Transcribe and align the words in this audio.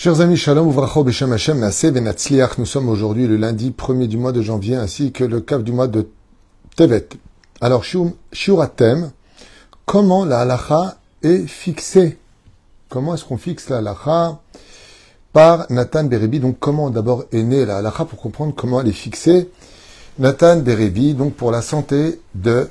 Chers 0.00 0.20
amis, 0.20 0.36
Shalom 0.36 0.72
Naseh. 0.72 1.90
Nous 2.58 2.66
sommes 2.66 2.88
aujourd'hui 2.88 3.26
le 3.26 3.36
lundi 3.36 3.74
1er 3.76 4.06
du 4.06 4.16
mois 4.16 4.30
de 4.30 4.40
janvier 4.40 4.76
ainsi 4.76 5.10
que 5.10 5.24
le 5.24 5.40
cap 5.40 5.64
du 5.64 5.72
mois 5.72 5.88
de 5.88 6.08
Tevet. 6.76 7.08
Alors, 7.60 7.82
Shiuratem, 8.32 9.10
comment 9.86 10.24
la 10.24 10.42
halacha 10.42 10.98
est 11.24 11.48
fixée? 11.48 12.16
Comment 12.88 13.14
est-ce 13.14 13.24
qu'on 13.24 13.38
fixe 13.38 13.70
la 13.70 13.78
halacha 13.78 14.38
Par 15.32 15.66
Nathan 15.68 16.04
Berebi? 16.04 16.38
Donc, 16.38 16.60
comment 16.60 16.90
d'abord 16.90 17.24
est 17.32 17.42
née 17.42 17.66
la 17.66 17.78
halacha 17.78 18.04
pour 18.04 18.20
comprendre 18.20 18.54
comment 18.54 18.80
elle 18.80 18.86
est 18.86 18.92
fixée? 18.92 19.50
Nathan 20.20 20.58
Berebi, 20.58 21.14
donc 21.14 21.34
pour 21.34 21.50
la 21.50 21.60
santé 21.60 22.20
de 22.36 22.70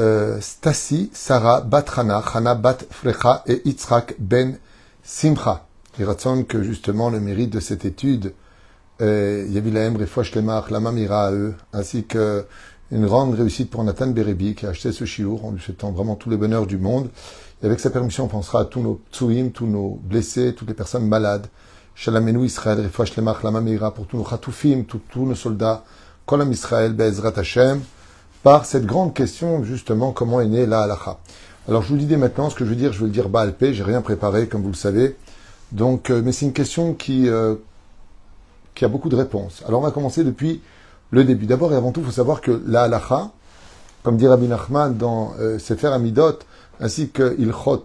euh, 0.00 0.40
Stasi, 0.40 1.08
Sarah, 1.12 1.60
Batrana, 1.60 2.20
Hana, 2.34 2.56
Bat 2.56 2.78
Frecha 2.90 3.44
et 3.46 3.62
Yitzhak 3.64 4.16
Ben 4.18 4.58
Simcha. 5.04 5.68
Il 5.98 6.04
raconte 6.04 6.48
que 6.48 6.62
justement 6.62 7.08
le 7.08 7.20
mérite 7.20 7.50
de 7.50 7.60
cette 7.60 7.84
étude, 7.84 8.32
euh, 9.00 9.46
Yavilaem 9.48 9.96
Refouach 9.96 10.34
Lemach, 10.34 10.70
la 10.70 10.80
Mamira 10.80 11.28
à 11.28 11.32
eux, 11.32 11.54
ainsi 11.72 12.04
que 12.04 12.44
une 12.90 13.06
grande 13.06 13.34
réussite 13.34 13.70
pour 13.70 13.82
Nathan 13.84 14.08
Berebi 14.08 14.54
qui 14.54 14.66
a 14.66 14.70
acheté 14.70 14.92
ce 14.92 15.04
chiour 15.04 15.44
en 15.44 15.52
lui 15.52 15.60
souhaitant 15.60 15.92
vraiment 15.92 16.16
tous 16.16 16.30
les 16.30 16.36
bonheurs 16.36 16.66
du 16.66 16.78
monde. 16.78 17.10
Et 17.62 17.66
avec 17.66 17.80
sa 17.80 17.90
permission, 17.90 18.24
on 18.24 18.28
pensera 18.28 18.60
à 18.60 18.64
tous 18.64 18.80
nos 18.80 19.00
tsuim, 19.12 19.50
tous 19.50 19.66
nos 19.66 20.00
blessés, 20.02 20.54
toutes 20.54 20.68
les 20.68 20.74
personnes 20.74 21.06
malades. 21.06 21.46
Shalamenu 21.94 22.44
Israël, 22.44 22.80
Refouach 22.80 23.16
Lemach, 23.16 23.42
la 23.44 23.52
Mamira 23.52 23.94
pour 23.94 24.06
tous 24.06 24.16
nos 24.16 24.24
chatoufim, 24.24 24.82
tous, 24.82 25.00
nos 25.24 25.34
soldats, 25.36 25.84
Kolam 26.26 26.50
Israël, 26.50 26.92
Be'ezrat 26.92 27.32
Hashem, 27.36 27.80
par 28.42 28.66
cette 28.66 28.84
grande 28.84 29.14
question 29.14 29.62
justement 29.62 30.10
comment 30.10 30.40
est 30.40 30.48
née 30.48 30.66
la 30.66 30.82
halacha. 30.82 31.18
Alors 31.68 31.82
je 31.82 31.88
vous 31.88 31.94
le 31.94 32.00
dis 32.00 32.06
dès 32.06 32.16
maintenant, 32.16 32.50
ce 32.50 32.56
que 32.56 32.64
je 32.64 32.70
veux 32.70 32.76
dire, 32.76 32.92
je 32.92 32.98
veux 32.98 33.06
le 33.06 33.12
dire 33.12 33.28
Baal 33.28 33.54
j'ai 33.60 33.82
rien 33.82 34.02
préparé 34.02 34.48
comme 34.48 34.62
vous 34.62 34.68
le 34.68 34.74
savez. 34.74 35.16
Donc, 35.72 36.10
euh, 36.10 36.22
mais 36.24 36.32
c'est 36.32 36.46
une 36.46 36.52
question 36.52 36.94
qui, 36.94 37.28
euh, 37.28 37.56
qui 38.74 38.84
a 38.84 38.88
beaucoup 38.88 39.08
de 39.08 39.16
réponses. 39.16 39.62
Alors, 39.66 39.80
on 39.80 39.84
va 39.84 39.90
commencer 39.90 40.24
depuis 40.24 40.60
le 41.10 41.24
début. 41.24 41.46
D'abord 41.46 41.72
et 41.72 41.76
avant 41.76 41.92
tout, 41.92 42.00
il 42.00 42.06
faut 42.06 42.12
savoir 42.12 42.40
que 42.40 42.62
la 42.66 42.82
halacha, 42.82 43.30
comme 44.02 44.16
dit 44.16 44.26
Rabbi 44.26 44.46
Nachman 44.48 44.96
dans 44.96 45.34
euh, 45.40 45.58
Sefer 45.58 45.88
Amidot, 45.88 46.38
ainsi 46.80 47.10
que 47.10 47.36
Ilchot 47.38 47.84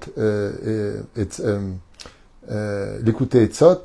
l'écouter 3.03 3.43
Etzot, 3.43 3.83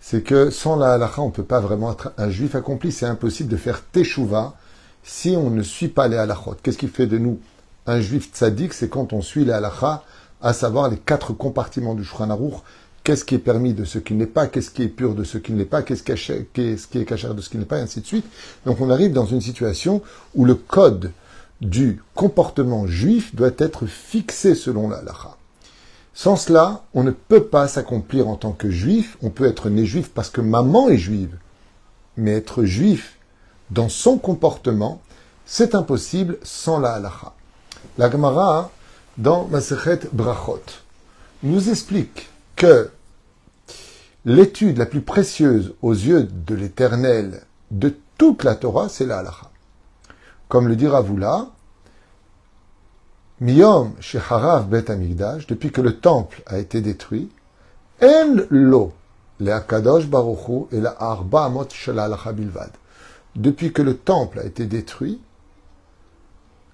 c'est 0.00 0.22
que 0.22 0.50
sans 0.50 0.76
la 0.76 0.94
halacha, 0.94 1.22
on 1.22 1.26
ne 1.26 1.32
peut 1.32 1.44
pas 1.44 1.60
vraiment 1.60 1.92
être 1.92 2.12
un 2.16 2.30
juif 2.30 2.54
accompli. 2.54 2.90
C'est 2.90 3.06
impossible 3.06 3.50
de 3.50 3.56
faire 3.56 3.82
teshuva 3.84 4.54
si 5.02 5.36
on 5.36 5.50
ne 5.50 5.62
suit 5.62 5.88
pas 5.88 6.08
les 6.08 6.16
halachot. 6.16 6.56
Qu'est-ce 6.62 6.78
qui 6.78 6.88
fait 6.88 7.06
de 7.06 7.18
nous 7.18 7.40
un 7.86 8.00
juif 8.00 8.30
tzaddik 8.32 8.72
C'est 8.72 8.88
quand 8.88 9.12
on 9.12 9.22
suit 9.22 9.44
les 9.44 9.52
halacha, 9.52 10.02
à 10.42 10.52
savoir 10.52 10.88
les 10.88 10.96
quatre 10.96 11.32
compartiments 11.32 11.94
du 11.94 12.04
Shulchan 12.04 12.30
qu'est-ce 13.04 13.24
qui 13.24 13.34
est 13.34 13.38
permis 13.38 13.74
de 13.74 13.84
ce 13.84 13.98
qui 13.98 14.14
n'est 14.14 14.26
pas, 14.26 14.46
qu'est-ce 14.46 14.70
qui 14.70 14.82
est 14.82 14.88
pur 14.88 15.14
de 15.14 15.24
ce 15.24 15.38
qui 15.38 15.52
n'est 15.52 15.64
pas, 15.64 15.82
qu'est-ce 15.82 16.02
qui 16.02 16.12
est 16.12 17.04
cachère 17.04 17.34
de 17.34 17.40
ce 17.40 17.48
qui 17.48 17.58
n'est 17.58 17.64
pas, 17.64 17.78
et 17.78 17.82
ainsi 17.82 18.00
de 18.00 18.06
suite. 18.06 18.26
Donc 18.66 18.80
on 18.80 18.90
arrive 18.90 19.12
dans 19.12 19.26
une 19.26 19.40
situation 19.40 20.02
où 20.34 20.44
le 20.44 20.54
code 20.54 21.12
du 21.60 22.02
comportement 22.14 22.86
juif 22.86 23.34
doit 23.34 23.50
être 23.58 23.86
fixé 23.86 24.54
selon 24.54 24.88
la 24.88 25.02
lacha. 25.02 25.36
Sans 26.14 26.36
cela, 26.36 26.84
on 26.94 27.04
ne 27.04 27.10
peut 27.10 27.44
pas 27.44 27.68
s'accomplir 27.68 28.28
en 28.28 28.36
tant 28.36 28.52
que 28.52 28.70
juif. 28.70 29.16
On 29.22 29.30
peut 29.30 29.46
être 29.46 29.68
né 29.70 29.84
juif 29.84 30.10
parce 30.10 30.30
que 30.30 30.40
maman 30.40 30.88
est 30.88 30.98
juive, 30.98 31.36
mais 32.16 32.32
être 32.32 32.64
juif 32.64 33.18
dans 33.70 33.88
son 33.88 34.18
comportement, 34.18 35.00
c'est 35.46 35.74
impossible 35.74 36.38
sans 36.42 36.78
la 36.80 36.94
halacha. 36.94 37.34
La 37.98 38.10
Gemara, 38.10 38.70
dans 39.18 39.46
Masechet 39.46 40.00
Brachot, 40.12 40.62
nous 41.42 41.68
explique 41.68 42.29
que 42.60 42.90
l'étude 44.26 44.76
la 44.76 44.84
plus 44.84 45.00
précieuse 45.00 45.72
aux 45.80 45.94
yeux 45.94 46.24
de 46.24 46.54
l'Éternel 46.54 47.40
de 47.70 47.96
toute 48.18 48.44
la 48.44 48.54
Torah, 48.54 48.90
c'est 48.90 49.06
la 49.06 49.20
halacha. 49.20 49.50
Comme 50.46 50.68
le 50.68 50.76
dira 50.76 51.00
Voula, 51.00 51.46
Miyom 53.40 53.94
Sheharav 53.98 54.68
Bet 54.68 54.90
Amigdash, 54.90 55.46
depuis 55.46 55.72
que 55.72 55.80
le 55.80 56.00
temple 56.00 56.42
a 56.44 56.58
été 56.58 56.82
détruit, 56.82 57.30
En 58.02 58.36
lo 58.50 58.92
le 59.38 59.52
Akadosh 59.54 60.06
Baruchu 60.06 60.66
et 60.70 60.82
la 60.82 60.94
Arba 61.00 61.46
Amot 61.46 61.68
Bilvad. 62.34 62.72
Depuis 63.36 63.72
que 63.72 63.80
le 63.80 63.96
temple 63.96 64.38
a 64.38 64.44
été 64.44 64.66
détruit, 64.66 65.18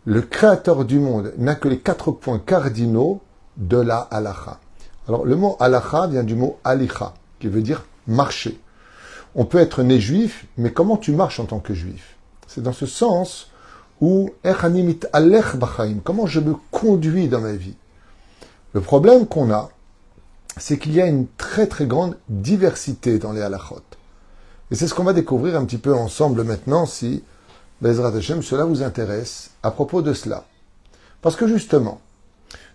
le 0.05 0.23
Créateur 0.23 0.85
du 0.85 0.99
monde 0.99 1.33
n'a 1.39 1.55
que 1.55 1.69
les 1.69 1.79
quatre 1.79 2.11
points 2.11 2.41
cardinaux 2.41 3.21
de 3.57 3.77
la 3.77 4.01
halacha. 4.01 4.59
Alors, 5.09 5.25
le 5.25 5.37
mot 5.37 5.57
halacha 5.61 6.07
vient 6.09 6.25
du 6.25 6.35
mot 6.35 6.59
alicha, 6.65 7.15
qui 7.39 7.49
veut 7.49 7.63
dire 7.63 7.85
marcher. 8.07 8.61
On 9.35 9.45
peut 9.45 9.59
être 9.59 9.83
né 9.83 10.01
juif, 10.01 10.47
mais 10.57 10.73
comment 10.73 10.97
tu 10.97 11.13
marches 11.13 11.41
en 11.41 11.45
tant 11.45 11.61
que 11.61 11.75
juif? 11.75 12.17
C'est 12.47 12.63
dans 12.63 12.73
ce 12.73 12.87
sens 12.87 13.51
où 14.01 14.31
comment 16.05 16.27
je 16.27 16.41
me 16.41 16.55
conduis 16.71 17.29
dans 17.29 17.41
ma 17.41 17.53
vie? 17.53 17.77
Le 18.73 18.81
problème 18.81 19.27
qu'on 19.27 19.51
a, 19.53 19.71
c'est 20.57 20.79
qu'il 20.79 20.95
y 20.95 21.01
a 21.01 21.07
une 21.07 21.27
très 21.37 21.67
très 21.67 21.87
grande 21.87 22.17
diversité 22.29 23.19
dans 23.19 23.33
les 23.33 23.43
halachot. 23.43 23.83
Et 24.71 24.75
c'est 24.75 24.89
ce 24.89 24.95
qu'on 24.95 25.05
va 25.05 25.13
découvrir 25.13 25.57
un 25.57 25.65
petit 25.65 25.79
peu 25.79 25.95
ensemble 25.95 26.43
maintenant 26.43 26.87
si 26.87 27.23
Bezrat 27.81 28.17
Hashem, 28.17 28.43
cela 28.43 28.65
vous 28.65 28.83
intéresse 28.83 29.51
à 29.63 29.71
propos 29.71 30.03
de 30.03 30.13
cela. 30.15 30.45
Parce 31.21 31.37
que 31.37 31.47
justement, 31.47 32.01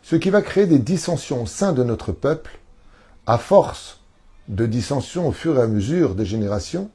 ce 0.03 0.15
qui 0.15 0.29
va 0.29 0.41
créer 0.41 0.67
des 0.67 0.79
dissensions 0.79 1.43
au 1.43 1.45
sein 1.45 1.73
de 1.73 1.83
notre 1.83 2.11
peuple, 2.11 2.59
à 3.27 3.37
force 3.37 3.99
de 4.47 4.65
dissensions 4.65 5.27
au 5.27 5.31
fur 5.31 5.57
et 5.57 5.61
à 5.61 5.67
mesure 5.67 6.15
des 6.15 6.25
générations, 6.25 6.89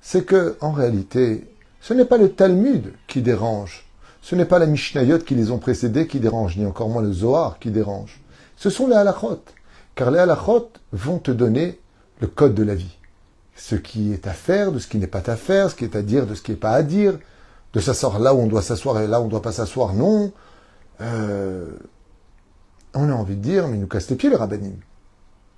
c'est 0.00 0.24
que, 0.24 0.56
en 0.60 0.72
réalité, 0.72 1.48
ce 1.80 1.94
n'est 1.94 2.04
pas 2.04 2.18
le 2.18 2.30
Talmud 2.30 2.92
qui 3.06 3.22
dérange, 3.22 3.86
ce 4.22 4.34
n'est 4.34 4.44
pas 4.44 4.58
la 4.58 4.66
Mishnayot 4.66 5.18
qui 5.18 5.34
les 5.34 5.50
ont 5.50 5.58
précédés 5.58 6.06
qui 6.06 6.20
dérange, 6.20 6.56
ni 6.56 6.66
encore 6.66 6.88
moins 6.88 7.02
le 7.02 7.12
Zohar 7.12 7.58
qui 7.58 7.70
dérange. 7.70 8.20
Ce 8.56 8.70
sont 8.70 8.86
les 8.86 8.94
halachot, 8.94 9.42
car 9.94 10.10
les 10.10 10.18
halachot 10.18 10.70
vont 10.92 11.18
te 11.18 11.30
donner 11.30 11.80
le 12.20 12.26
code 12.26 12.54
de 12.54 12.62
la 12.62 12.74
vie. 12.74 12.96
Ce 13.56 13.74
qui 13.74 14.12
est 14.12 14.26
à 14.26 14.32
faire, 14.32 14.72
de 14.72 14.78
ce 14.78 14.88
qui 14.88 14.98
n'est 14.98 15.06
pas 15.06 15.22
à 15.26 15.36
faire, 15.36 15.70
ce 15.70 15.74
qui 15.74 15.84
est 15.84 15.96
à 15.96 16.02
dire, 16.02 16.26
de 16.26 16.34
ce 16.34 16.42
qui 16.42 16.52
n'est 16.52 16.56
pas 16.56 16.72
à 16.72 16.82
dire, 16.82 17.18
de 17.72 17.80
s'asseoir 17.80 18.18
là 18.18 18.34
où 18.34 18.38
on 18.38 18.46
doit 18.46 18.62
s'asseoir 18.62 19.00
et 19.00 19.06
là 19.06 19.20
où 19.20 19.24
on 19.24 19.26
ne 19.26 19.30
doit 19.30 19.42
pas 19.42 19.52
s'asseoir, 19.52 19.94
non. 19.94 20.32
Euh, 21.00 21.66
on 22.94 23.10
a 23.10 23.14
envie 23.14 23.36
de 23.36 23.42
dire, 23.42 23.68
mais 23.68 23.76
il 23.76 23.80
nous 23.80 23.86
casse 23.86 24.10
les 24.10 24.16
pieds 24.16 24.30
le 24.30 24.36
rabbinim. 24.36 24.76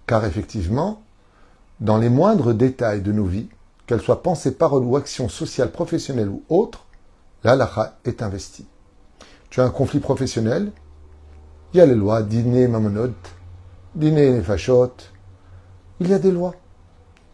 Car 0.06 0.24
effectivement, 0.24 1.02
dans 1.80 1.98
les 1.98 2.08
moindres 2.08 2.54
détails 2.54 3.02
de 3.02 3.12
nos 3.12 3.24
vies, 3.24 3.48
qu'elles 3.86 4.00
soient 4.00 4.22
pensées, 4.22 4.52
paroles 4.52 4.84
ou 4.84 4.96
actions 4.96 5.28
sociales, 5.28 5.70
professionnelles 5.70 6.28
ou 6.28 6.42
autres, 6.48 6.86
l'halakha 7.44 7.98
est 8.04 8.22
investie. 8.22 8.66
Tu 9.50 9.60
as 9.60 9.64
un 9.64 9.70
conflit 9.70 10.00
professionnel, 10.00 10.72
il 11.72 11.78
y 11.78 11.80
a 11.80 11.86
les 11.86 11.94
lois, 11.94 12.22
dîner 12.22 12.68
mamonot, 12.68 13.12
dîner 13.94 14.40
fachot, 14.40 14.92
il 16.00 16.08
y 16.08 16.14
a 16.14 16.18
des 16.18 16.32
lois. 16.32 16.54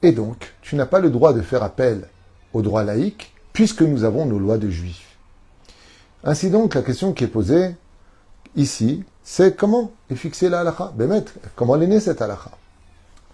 Et 0.02 0.12
donc, 0.12 0.54
tu 0.60 0.76
n'as 0.76 0.86
pas 0.86 1.00
le 1.00 1.10
droit 1.10 1.32
de 1.32 1.42
faire 1.42 1.62
appel 1.62 2.08
au 2.52 2.62
droit 2.62 2.82
laïque, 2.82 3.34
puisque 3.52 3.82
nous 3.82 4.04
avons 4.04 4.26
nos 4.26 4.38
lois 4.38 4.58
de 4.58 4.68
juifs. 4.68 5.16
Ainsi 6.24 6.50
donc, 6.50 6.74
la 6.74 6.82
question 6.82 7.12
qui 7.12 7.24
est 7.24 7.28
posée 7.28 7.74
ici, 8.56 9.04
c'est 9.24 9.56
comment 9.56 9.90
est 10.10 10.14
fixée 10.14 10.48
la 10.48 10.60
halakha? 10.60 10.92
Bémet, 10.94 11.24
comment 11.56 11.76
elle 11.76 11.84
est 11.84 11.88
née 11.88 12.00
cette 12.00 12.22
halakha? 12.22 12.50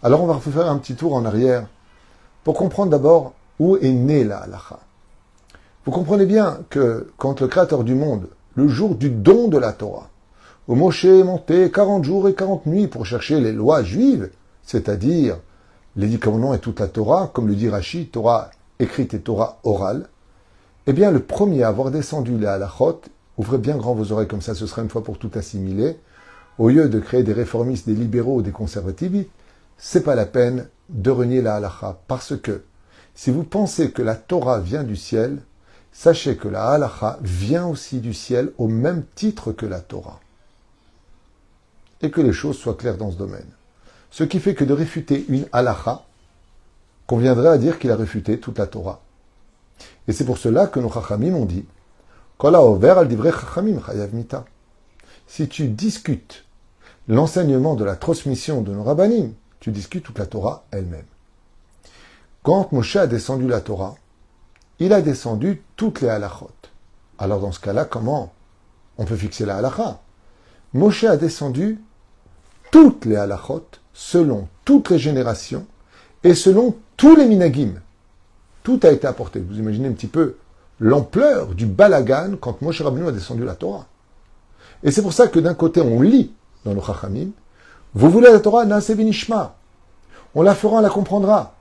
Alors 0.02 0.22
on 0.22 0.26
va 0.26 0.38
faire 0.38 0.70
un 0.70 0.78
petit 0.78 0.94
tour 0.94 1.14
en 1.14 1.24
arrière 1.24 1.66
pour 2.44 2.54
comprendre 2.54 2.90
d'abord 2.90 3.32
où 3.58 3.76
est 3.76 3.90
née 3.90 4.24
la 4.24 4.38
halakha. 4.38 4.78
Vous 5.84 5.92
comprenez 5.92 6.26
bien 6.26 6.60
que 6.70 7.10
quand 7.16 7.40
le 7.40 7.48
Créateur 7.48 7.82
du 7.84 7.94
monde, 7.94 8.28
le 8.54 8.68
jour 8.68 8.94
du 8.94 9.10
don 9.10 9.48
de 9.48 9.58
la 9.58 9.72
Torah, 9.72 10.08
où 10.66 10.74
Moshe 10.74 11.06
est 11.06 11.24
monté 11.24 11.70
40 11.70 12.04
jours 12.04 12.28
et 12.28 12.34
40 12.34 12.66
nuits 12.66 12.88
pour 12.88 13.06
chercher 13.06 13.40
les 13.40 13.52
lois 13.52 13.82
juives, 13.82 14.30
c'est-à-dire 14.64 15.38
les 15.96 16.06
dix 16.06 16.18
commandements 16.18 16.54
et 16.54 16.58
toute 16.58 16.80
la 16.80 16.88
Torah, 16.88 17.30
comme 17.32 17.48
le 17.48 17.54
dit 17.54 17.70
Rashi, 17.70 18.08
Torah 18.08 18.50
écrite 18.78 19.14
et 19.14 19.20
Torah 19.20 19.58
orale, 19.64 20.08
eh 20.86 20.92
bien 20.92 21.10
le 21.10 21.20
premier 21.20 21.62
à 21.62 21.68
avoir 21.68 21.90
descendu 21.90 22.38
la 22.38 22.54
halachot 22.54 23.00
Ouvrez 23.38 23.58
bien 23.58 23.76
grand 23.76 23.94
vos 23.94 24.10
oreilles 24.10 24.26
comme 24.26 24.42
ça, 24.42 24.54
ce 24.54 24.66
sera 24.66 24.82
une 24.82 24.90
fois 24.90 25.04
pour 25.04 25.18
tout 25.18 25.30
assimilé. 25.34 25.96
Au 26.58 26.68
lieu 26.68 26.88
de 26.88 26.98
créer 26.98 27.22
des 27.22 27.32
réformistes, 27.32 27.86
des 27.86 27.94
libéraux 27.94 28.38
ou 28.38 28.42
des 28.42 28.50
conservatifs, 28.50 29.26
c'est 29.78 30.02
pas 30.02 30.16
la 30.16 30.26
peine 30.26 30.68
de 30.88 31.10
renier 31.10 31.40
la 31.40 31.54
halacha. 31.54 32.00
Parce 32.08 32.36
que 32.36 32.64
si 33.14 33.30
vous 33.30 33.44
pensez 33.44 33.92
que 33.92 34.02
la 34.02 34.16
Torah 34.16 34.58
vient 34.58 34.82
du 34.82 34.96
ciel, 34.96 35.40
sachez 35.92 36.36
que 36.36 36.48
la 36.48 36.68
halacha 36.68 37.20
vient 37.22 37.66
aussi 37.66 38.00
du 38.00 38.12
ciel 38.12 38.52
au 38.58 38.66
même 38.66 39.04
titre 39.14 39.52
que 39.52 39.66
la 39.66 39.80
Torah. 39.80 40.18
Et 42.02 42.10
que 42.10 42.20
les 42.20 42.32
choses 42.32 42.58
soient 42.58 42.74
claires 42.74 42.96
dans 42.96 43.12
ce 43.12 43.16
domaine. 43.16 43.46
Ce 44.10 44.24
qui 44.24 44.40
fait 44.40 44.54
que 44.54 44.64
de 44.64 44.72
réfuter 44.72 45.24
une 45.28 45.46
halacha 45.52 46.04
conviendrait 47.06 47.50
à 47.50 47.58
dire 47.58 47.78
qu'il 47.78 47.92
a 47.92 47.96
réfuté 47.96 48.40
toute 48.40 48.58
la 48.58 48.66
Torah. 48.66 49.00
Et 50.08 50.12
c'est 50.12 50.24
pour 50.24 50.38
cela 50.38 50.66
que 50.66 50.80
nos 50.80 50.90
chachamim 50.90 51.34
ont 51.34 51.44
dit 51.44 51.64
si 55.26 55.48
tu 55.48 55.68
discutes 55.68 56.44
l'enseignement 57.08 57.74
de 57.74 57.84
la 57.84 57.96
transmission 57.96 58.62
de 58.62 58.72
nos 58.72 58.84
rabbinim, 58.84 59.32
tu 59.58 59.72
discutes 59.72 60.04
toute 60.04 60.18
la 60.20 60.26
Torah 60.26 60.64
elle-même. 60.70 61.06
Quand 62.44 62.70
Moshe 62.70 62.94
a 62.94 63.08
descendu 63.08 63.48
la 63.48 63.60
Torah, 63.60 63.96
il 64.78 64.92
a 64.92 65.02
descendu 65.02 65.62
toutes 65.74 66.00
les 66.00 66.08
halachot. 66.08 66.52
Alors 67.18 67.40
dans 67.40 67.50
ce 67.50 67.58
cas-là, 67.58 67.84
comment 67.84 68.32
on 68.98 69.04
peut 69.04 69.16
fixer 69.16 69.44
la 69.44 69.56
halacha? 69.56 70.00
Moshe 70.74 71.04
a 71.04 71.16
descendu 71.16 71.80
toutes 72.70 73.04
les 73.04 73.16
halachot 73.16 73.66
selon 73.92 74.46
toutes 74.64 74.90
les 74.90 74.98
générations 75.00 75.66
et 76.22 76.36
selon 76.36 76.76
tous 76.96 77.16
les 77.16 77.26
minagim. 77.26 77.80
Tout 78.62 78.78
a 78.84 78.92
été 78.92 79.08
apporté. 79.08 79.40
Vous 79.40 79.58
imaginez 79.58 79.88
un 79.88 79.92
petit 79.92 80.06
peu 80.06 80.36
l'ampleur 80.80 81.48
du 81.54 81.66
balagan 81.66 82.36
quand 82.40 82.62
Moshe 82.62 82.80
Rabbeinu 82.80 83.08
a 83.08 83.12
descendu 83.12 83.44
la 83.44 83.54
Torah. 83.54 83.86
Et 84.82 84.90
c'est 84.90 85.02
pour 85.02 85.12
ça 85.12 85.26
que 85.28 85.40
d'un 85.40 85.54
côté 85.54 85.80
on 85.80 86.00
lit 86.00 86.32
dans 86.64 86.74
le 86.74 86.80
Chachamim, 86.80 87.28
vous 87.94 88.10
voulez 88.10 88.30
la 88.30 88.40
Torah. 88.40 88.64
On 90.34 90.42
la 90.42 90.54
fera, 90.54 90.76
on 90.76 90.80
la 90.80 90.90
comprendra. 90.90 91.54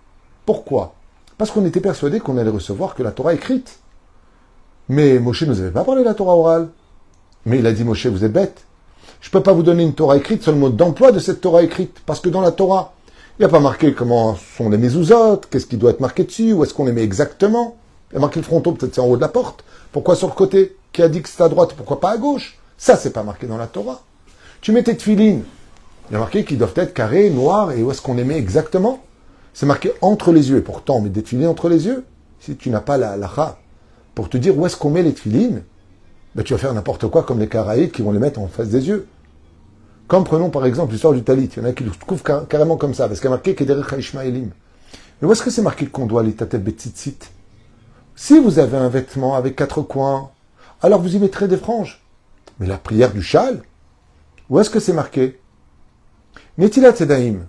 Pourquoi? 0.45 0.93
Parce 1.37 1.51
qu'on 1.51 1.65
était 1.65 1.79
persuadé 1.79 2.19
qu'on 2.19 2.37
allait 2.37 2.49
recevoir 2.49 2.95
que 2.95 3.03
la 3.03 3.11
Torah 3.11 3.33
écrite. 3.33 3.79
Mais 4.89 5.19
Moshe 5.19 5.43
ne 5.43 5.47
nous 5.47 5.59
avait 5.61 5.71
pas 5.71 5.83
parlé 5.83 6.01
de 6.01 6.07
la 6.07 6.13
Torah 6.13 6.35
orale. 6.35 6.69
Mais 7.45 7.59
il 7.59 7.67
a 7.67 7.71
dit, 7.71 7.83
Moshe, 7.83 8.07
vous 8.07 8.23
êtes 8.23 8.33
bête. 8.33 8.65
Je 9.21 9.29
ne 9.29 9.31
peux 9.31 9.41
pas 9.41 9.53
vous 9.53 9.63
donner 9.63 9.83
une 9.83 9.93
Torah 9.93 10.17
écrite 10.17 10.43
sur 10.43 10.51
le 10.51 10.57
mode 10.57 10.75
d'emploi 10.75 11.11
de 11.11 11.19
cette 11.19 11.41
Torah 11.41 11.63
écrite. 11.63 12.01
Parce 12.05 12.19
que 12.19 12.29
dans 12.29 12.41
la 12.41 12.51
Torah, 12.51 12.93
il 13.37 13.41
n'y 13.41 13.45
a 13.45 13.49
pas 13.49 13.59
marqué 13.59 13.93
comment 13.93 14.35
sont 14.35 14.69
les 14.69 14.77
mezuzot, 14.77 15.41
qu'est-ce 15.49 15.65
qui 15.65 15.77
doit 15.77 15.91
être 15.91 15.99
marqué 15.99 16.23
dessus, 16.23 16.53
où 16.53 16.63
est-ce 16.63 16.73
qu'on 16.73 16.85
les 16.85 16.91
met 16.91 17.03
exactement. 17.03 17.77
Il 18.11 18.15
y 18.15 18.17
a 18.17 18.19
marqué 18.19 18.39
le 18.39 18.45
fronton, 18.45 18.73
peut-être 18.73 18.95
c'est 18.95 19.01
en 19.01 19.07
haut 19.07 19.17
de 19.17 19.21
la 19.21 19.27
porte. 19.27 19.63
Pourquoi 19.91 20.15
sur 20.15 20.27
le 20.27 20.33
côté 20.33 20.77
Qui 20.93 21.01
a 21.01 21.09
dit 21.09 21.21
que 21.21 21.29
c'est 21.29 21.43
à 21.43 21.49
droite 21.49 21.73
Pourquoi 21.75 21.99
pas 21.99 22.11
à 22.11 22.17
gauche? 22.17 22.57
Ça, 22.77 22.95
c'est 22.95 23.11
pas 23.11 23.23
marqué 23.23 23.47
dans 23.47 23.57
la 23.57 23.67
Torah. 23.67 24.01
Tu 24.61 24.71
mets 24.71 24.83
tes 24.83 24.95
tefilines. 24.95 25.43
Il 26.09 26.13
y 26.13 26.15
a 26.15 26.19
marqué 26.19 26.45
qu'ils 26.45 26.57
doivent 26.57 26.73
être 26.75 26.93
carrés, 26.93 27.29
noirs, 27.29 27.71
et 27.71 27.83
où 27.83 27.91
est-ce 27.91 28.01
qu'on 28.01 28.13
les 28.13 28.23
met 28.23 28.37
exactement? 28.37 29.03
C'est 29.53 29.65
marqué 29.65 29.91
entre 30.01 30.31
les 30.31 30.49
yeux. 30.49 30.57
Et 30.57 30.61
pourtant, 30.61 30.97
on 30.97 31.01
met 31.01 31.09
des 31.09 31.23
tefilines 31.23 31.47
entre 31.47 31.67
les 31.67 31.85
yeux. 31.85 32.05
Si 32.39 32.55
tu 32.55 32.69
n'as 32.69 32.79
pas 32.79 32.97
la 32.97 33.17
lacha 33.17 33.57
pour 34.15 34.29
te 34.29 34.37
dire 34.37 34.57
où 34.57 34.65
est-ce 34.65 34.77
qu'on 34.77 34.89
met 34.89 35.03
les 35.03 35.13
tefilines, 35.13 35.63
ben, 36.35 36.43
tu 36.43 36.53
vas 36.53 36.59
faire 36.59 36.73
n'importe 36.73 37.07
quoi 37.07 37.23
comme 37.23 37.39
les 37.39 37.49
Caraïbes 37.49 37.91
qui 37.91 38.03
vont 38.03 38.11
les 38.11 38.19
mettre 38.19 38.39
en 38.39 38.47
face 38.47 38.69
des 38.69 38.87
yeux. 38.87 39.07
Comme 40.07 40.23
prenons 40.23 40.49
par 40.49 40.65
exemple 40.65 40.93
l'histoire 40.93 41.13
du 41.13 41.23
talit. 41.23 41.49
Il 41.57 41.63
y 41.63 41.65
en 41.65 41.69
a 41.69 41.73
qui 41.73 41.83
le 41.83 41.91
trouvent 41.91 42.23
carrément 42.23 42.77
comme 42.77 42.93
ça, 42.93 43.07
parce 43.07 43.19
qu'il 43.19 43.25
y 43.25 43.33
a 43.33 43.35
marqué 43.35 43.55
Kederech 43.55 43.91
Ishmaelim. 43.97 44.51
Mais 45.21 45.27
où 45.27 45.31
est-ce 45.31 45.41
que 45.41 45.49
c'est 45.49 45.61
marqué 45.61 45.87
qu'on 45.87 46.05
doit 46.05 46.23
les 46.23 46.33
tatet 46.33 46.59
Si 48.19 48.39
vous 48.39 48.57
avez 48.57 48.77
un 48.77 48.89
vêtement 48.89 49.35
avec 49.35 49.55
quatre 49.55 49.83
coins, 49.83 50.31
alors 50.81 51.03
vous 51.03 51.15
y 51.15 51.19
mettrez 51.19 51.47
des 51.47 51.55
franges. 51.55 52.03
Mais 52.59 52.65
la 52.65 52.79
prière 52.79 53.13
du 53.13 53.21
châle, 53.21 53.61
où 54.49 54.59
est-ce 54.59 54.71
que 54.71 54.79
c'est 54.79 54.91
marqué? 54.91 55.39
Netilat 56.57 56.95
Sedaim, 56.95 57.45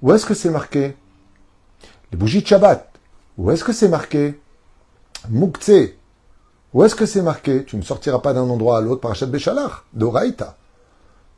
où 0.00 0.14
est-ce 0.14 0.24
que 0.24 0.32
c'est 0.32 0.48
marqué? 0.48 0.96
Les 2.10 2.16
bougies 2.16 2.40
de 2.40 2.46
Shabbat, 2.46 2.90
où 3.36 3.50
est-ce 3.50 3.62
que 3.62 3.74
c'est 3.74 3.90
marqué? 3.90 4.40
Moukhtse, 5.28 5.92
où 6.72 6.82
est-ce 6.82 6.94
que 6.94 7.04
c'est 7.04 7.20
marqué? 7.20 7.66
Tu 7.66 7.76
ne 7.76 7.82
sortiras 7.82 8.20
pas 8.20 8.32
d'un 8.32 8.48
endroit 8.48 8.78
à 8.78 8.80
l'autre 8.80 9.02
par 9.02 9.10
Achat 9.10 9.26
Béchalach, 9.26 9.84
d'Oraïta. 9.92 10.56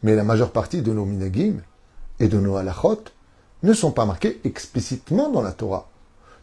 Mais 0.04 0.14
la 0.14 0.22
majeure 0.22 0.52
partie 0.52 0.82
de 0.82 0.92
nos 0.92 1.04
minagim 1.04 1.62
et 2.20 2.28
de 2.28 2.38
nos 2.38 2.54
halachot 2.54 3.02
ne 3.64 3.72
sont 3.72 3.90
pas 3.90 4.06
marqués 4.06 4.40
explicitement 4.44 5.30
dans 5.30 5.42
la 5.42 5.50
Torah. 5.50 5.88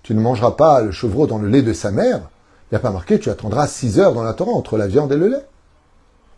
Tu 0.06 0.14
ne 0.14 0.22
mangeras 0.22 0.52
pas 0.52 0.82
le 0.82 0.92
chevreau 0.92 1.26
dans 1.26 1.40
le 1.40 1.50
lait 1.50 1.64
de 1.64 1.74
sa 1.74 1.90
mère. 1.90 2.20
Il 2.20 2.74
n'y 2.74 2.76
a 2.76 2.80
pas 2.80 2.92
marqué 2.92 3.18
tu 3.18 3.32
attendras 3.32 3.66
six 3.66 3.98
heures 3.98 4.14
dans 4.14 4.22
la 4.22 4.36
Torah 4.36 4.52
entre 4.52 4.78
la 4.78 4.86
viande 4.86 5.12
et 5.12 5.18
le 5.18 5.30
lait. 5.30 5.48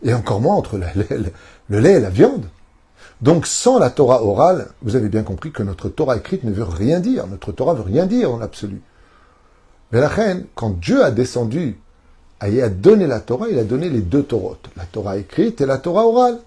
Et 0.03 0.13
encore 0.13 0.39
moins 0.39 0.55
entre 0.55 0.77
le, 1.69 1.79
lait 1.81 1.93
et 1.95 1.99
la 1.99 2.09
viande. 2.09 2.45
Donc 3.19 3.45
sans 3.45 3.77
la 3.77 3.89
Torah 3.89 4.23
orale, 4.23 4.69
vous 4.83 4.95
avez 4.95 5.09
bien 5.09 5.23
compris 5.23 5.51
que 5.51 5.63
notre 5.63 5.89
Torah 5.89 6.15
écrite 6.15 6.45
ne 6.45 6.51
veut 6.53 6.63
rien 6.63 7.01
dire. 7.01 7.27
Notre 7.27 7.51
Torah 7.51 7.73
veut 7.73 7.81
rien 7.81 8.05
dire 8.05 8.33
en 8.33 8.39
absolu. 8.39 8.81
Mais 9.91 9.99
la 9.99 10.07
reine, 10.07 10.45
quand 10.55 10.69
Dieu 10.79 11.03
a 11.03 11.11
descendu, 11.11 11.77
a 12.39 12.69
donné 12.69 13.05
la 13.05 13.19
Torah, 13.19 13.49
il 13.49 13.59
a 13.59 13.65
donné 13.65 13.89
les 13.89 13.99
deux 13.99 14.23
Torahs, 14.23 14.59
la 14.77 14.85
Torah 14.85 15.17
écrite 15.17 15.59
et 15.59 15.65
la 15.65 15.77
Torah 15.77 16.07
orale. 16.07 16.39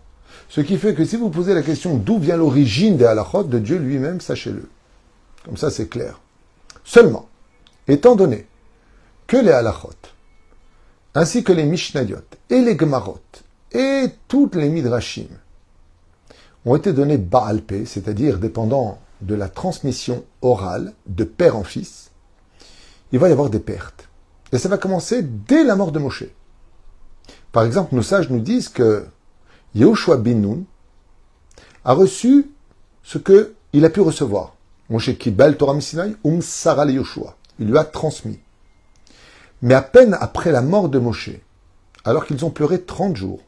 Ce 0.48 0.62
qui 0.62 0.78
fait 0.78 0.94
que 0.94 1.04
si 1.04 1.16
vous 1.16 1.28
posez 1.28 1.52
la 1.52 1.60
question 1.60 1.96
d'où 1.96 2.18
vient 2.18 2.38
l'origine 2.38 2.96
des 2.96 3.04
halachot 3.04 3.42
de 3.42 3.58
Dieu 3.58 3.76
lui-même, 3.76 4.22
sachez-le. 4.22 4.70
Comme 5.44 5.58
ça, 5.58 5.68
c'est 5.68 5.88
clair. 5.88 6.18
Seulement, 6.84 7.28
étant 7.88 8.16
donné 8.16 8.46
que 9.26 9.36
les 9.36 9.52
halachot, 9.52 9.90
ainsi 11.14 11.44
que 11.44 11.52
les 11.52 11.64
mishnayot 11.64 12.18
et 12.48 12.60
les 12.60 12.78
gemarot 12.78 13.20
et 13.72 14.06
toutes 14.28 14.56
les 14.56 14.68
midrashim 14.68 15.28
ont 16.64 16.76
été 16.76 16.92
donnés 16.92 17.18
ba'alpe, 17.18 17.86
c'est-à-dire 17.86 18.38
dépendant 18.38 18.98
de 19.20 19.34
la 19.34 19.48
transmission 19.48 20.24
orale 20.42 20.94
de 21.06 21.24
père 21.24 21.56
en 21.56 21.64
fils, 21.64 22.10
il 23.12 23.18
va 23.18 23.28
y 23.28 23.32
avoir 23.32 23.50
des 23.50 23.60
pertes. 23.60 24.08
Et 24.52 24.58
ça 24.58 24.68
va 24.68 24.78
commencer 24.78 25.22
dès 25.22 25.64
la 25.64 25.76
mort 25.76 25.92
de 25.92 25.98
Moshe. 25.98 26.24
Par 27.52 27.64
exemple, 27.64 27.94
nos 27.94 28.02
sages 28.02 28.30
nous 28.30 28.40
disent 28.40 28.68
que 28.68 29.06
Yehoshua 29.74 30.16
bin 30.16 30.64
a 31.84 31.92
reçu 31.92 32.50
ce 33.02 33.18
que 33.18 33.54
il 33.72 33.84
a 33.84 33.90
pu 33.90 34.00
recevoir. 34.00 34.56
Moshe 34.90 35.16
Kibel 35.16 35.56
Torah 35.56 35.74
Misinai, 35.74 36.14
Um 36.24 36.42
Sarah 36.42 36.86
Yoshua. 36.86 37.36
Il 37.58 37.68
lui 37.68 37.78
a 37.78 37.84
transmis. 37.84 38.40
Mais 39.62 39.74
à 39.74 39.82
peine 39.82 40.16
après 40.20 40.52
la 40.52 40.62
mort 40.62 40.88
de 40.88 40.98
Moshe, 40.98 41.30
alors 42.04 42.26
qu'ils 42.26 42.44
ont 42.44 42.50
pleuré 42.50 42.82
30 42.82 43.16
jours, 43.16 43.40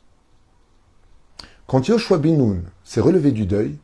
quand 1.67 1.89
Yoshua 1.89 2.19
bin 2.19 2.57
s'est 2.85 3.01
relevé 3.01 3.33
du 3.33 3.47
deuil, 3.47 3.77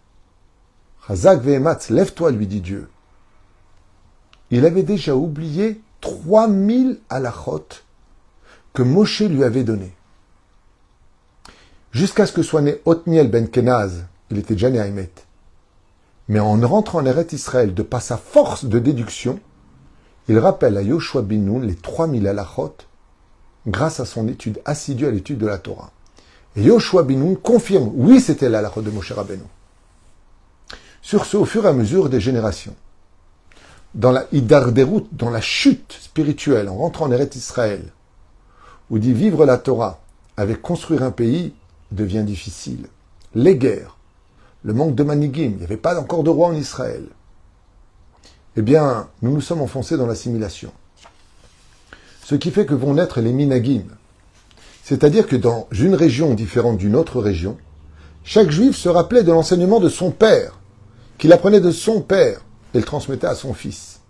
Chazak 1.06 1.40
Vehematz, 1.40 1.90
lève-toi, 1.90 2.30
lui 2.30 2.46
dit 2.46 2.60
Dieu. 2.60 2.88
Il 4.50 4.64
avait 4.64 4.82
déjà 4.82 5.14
oublié 5.14 5.80
3000 6.00 7.00
halachot 7.08 7.66
que 8.72 8.82
Moshe 8.82 9.22
lui 9.22 9.44
avait 9.44 9.64
donnés 9.64 9.94
jusqu'à 11.92 12.26
ce 12.26 12.32
que 12.32 12.42
soit 12.42 12.60
né 12.60 12.80
Otniel 12.84 13.28
ben 13.28 13.48
Kenaz, 13.48 14.04
il 14.30 14.38
était 14.38 14.54
déjà 14.54 14.70
né 14.70 14.78
à 14.78 14.86
Emet. 14.86 15.10
Mais 16.28 16.40
en 16.40 16.60
rentrant 16.60 16.98
en 16.98 17.06
Eret 17.06 17.28
Israël, 17.32 17.74
de 17.74 17.82
par 17.82 18.02
sa 18.02 18.16
force 18.16 18.66
de 18.66 18.78
déduction, 18.78 19.40
il 20.28 20.38
rappelle 20.38 20.76
à 20.76 20.82
Yoshua 20.82 21.22
bin 21.22 21.38
Nun 21.38 21.60
les 21.60 21.74
3000 21.74 22.26
halachot 22.26 22.76
grâce 23.66 24.00
à 24.00 24.04
son 24.04 24.28
étude 24.28 24.60
assidue 24.64 25.06
à 25.06 25.10
l'étude 25.10 25.38
de 25.38 25.46
la 25.46 25.58
Torah. 25.58 25.90
Et 26.56 26.62
Yoshua 26.62 27.02
bin 27.02 27.16
Nun 27.16 27.34
confirme, 27.34 27.90
oui, 27.94 28.20
c'était 28.20 28.50
l'halachot 28.50 28.82
de 28.82 28.90
Moshe 28.90 29.12
Rabbeinu. 29.12 29.42
Sur 31.00 31.24
ce, 31.24 31.38
au 31.38 31.46
fur 31.46 31.64
et 31.64 31.68
à 31.68 31.72
mesure 31.72 32.10
des 32.10 32.20
générations, 32.20 32.76
dans 33.94 34.12
la 34.12 34.26
routes, 34.84 35.08
dans 35.12 35.30
la 35.30 35.40
chute 35.40 35.96
spirituelle, 35.98 36.68
en 36.68 36.76
rentrant 36.76 37.06
en 37.06 37.12
Eret 37.12 37.30
Israël, 37.34 37.92
où 38.90 38.98
dit 38.98 39.14
vivre 39.14 39.46
la 39.46 39.56
Torah 39.56 40.00
avec 40.36 40.60
construire 40.60 41.02
un 41.02 41.10
pays, 41.10 41.54
devient 41.90 42.22
difficile. 42.22 42.86
Les 43.34 43.56
guerres, 43.56 43.97
le 44.68 44.74
manque 44.74 44.94
de 44.94 45.02
manigim, 45.02 45.52
il 45.52 45.56
n'y 45.56 45.64
avait 45.64 45.78
pas 45.78 45.98
encore 45.98 46.22
de 46.22 46.28
roi 46.28 46.48
en 46.48 46.54
Israël. 46.54 47.06
Eh 48.54 48.60
bien, 48.60 49.08
nous 49.22 49.32
nous 49.32 49.40
sommes 49.40 49.62
enfoncés 49.62 49.96
dans 49.96 50.06
l'assimilation. 50.06 50.72
Ce 52.22 52.34
qui 52.34 52.50
fait 52.50 52.66
que 52.66 52.74
vont 52.74 52.92
naître 52.92 53.22
les 53.22 53.32
minagim. 53.32 53.84
C'est-à-dire 54.84 55.26
que 55.26 55.36
dans 55.36 55.68
une 55.72 55.94
région 55.94 56.34
différente 56.34 56.76
d'une 56.76 56.96
autre 56.96 57.18
région, 57.22 57.56
chaque 58.24 58.50
juif 58.50 58.76
se 58.76 58.90
rappelait 58.90 59.22
de 59.22 59.32
l'enseignement 59.32 59.80
de 59.80 59.88
son 59.88 60.10
père, 60.10 60.60
qu'il 61.16 61.32
apprenait 61.32 61.62
de 61.62 61.70
son 61.70 62.02
père 62.02 62.42
et 62.74 62.78
le 62.80 62.84
transmettait 62.84 63.26
à 63.26 63.34
son 63.34 63.54
fils. 63.54 64.00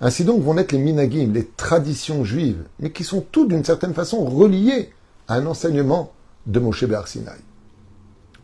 Ainsi 0.00 0.24
donc 0.24 0.42
vont 0.42 0.54
naître 0.54 0.74
les 0.74 0.80
minagim, 0.80 1.30
les 1.32 1.46
traditions 1.46 2.24
juives, 2.24 2.64
mais 2.80 2.90
qui 2.90 3.04
sont 3.04 3.24
toutes 3.30 3.50
d'une 3.50 3.64
certaine 3.64 3.94
façon 3.94 4.24
reliées 4.24 4.90
à 5.28 5.34
un 5.34 5.46
enseignement 5.46 6.10
de 6.48 6.58
Moshe 6.58 6.84
Ber 6.84 7.06
Sinai. 7.06 7.30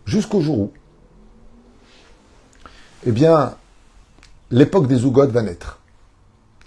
Jusqu'au 0.06 0.40
jour 0.40 0.58
où, 0.60 0.72
eh 3.06 3.12
bien, 3.12 3.56
l'époque 4.50 4.86
des 4.86 4.96
Zougot 4.96 5.28
va 5.28 5.42
naître. 5.42 5.78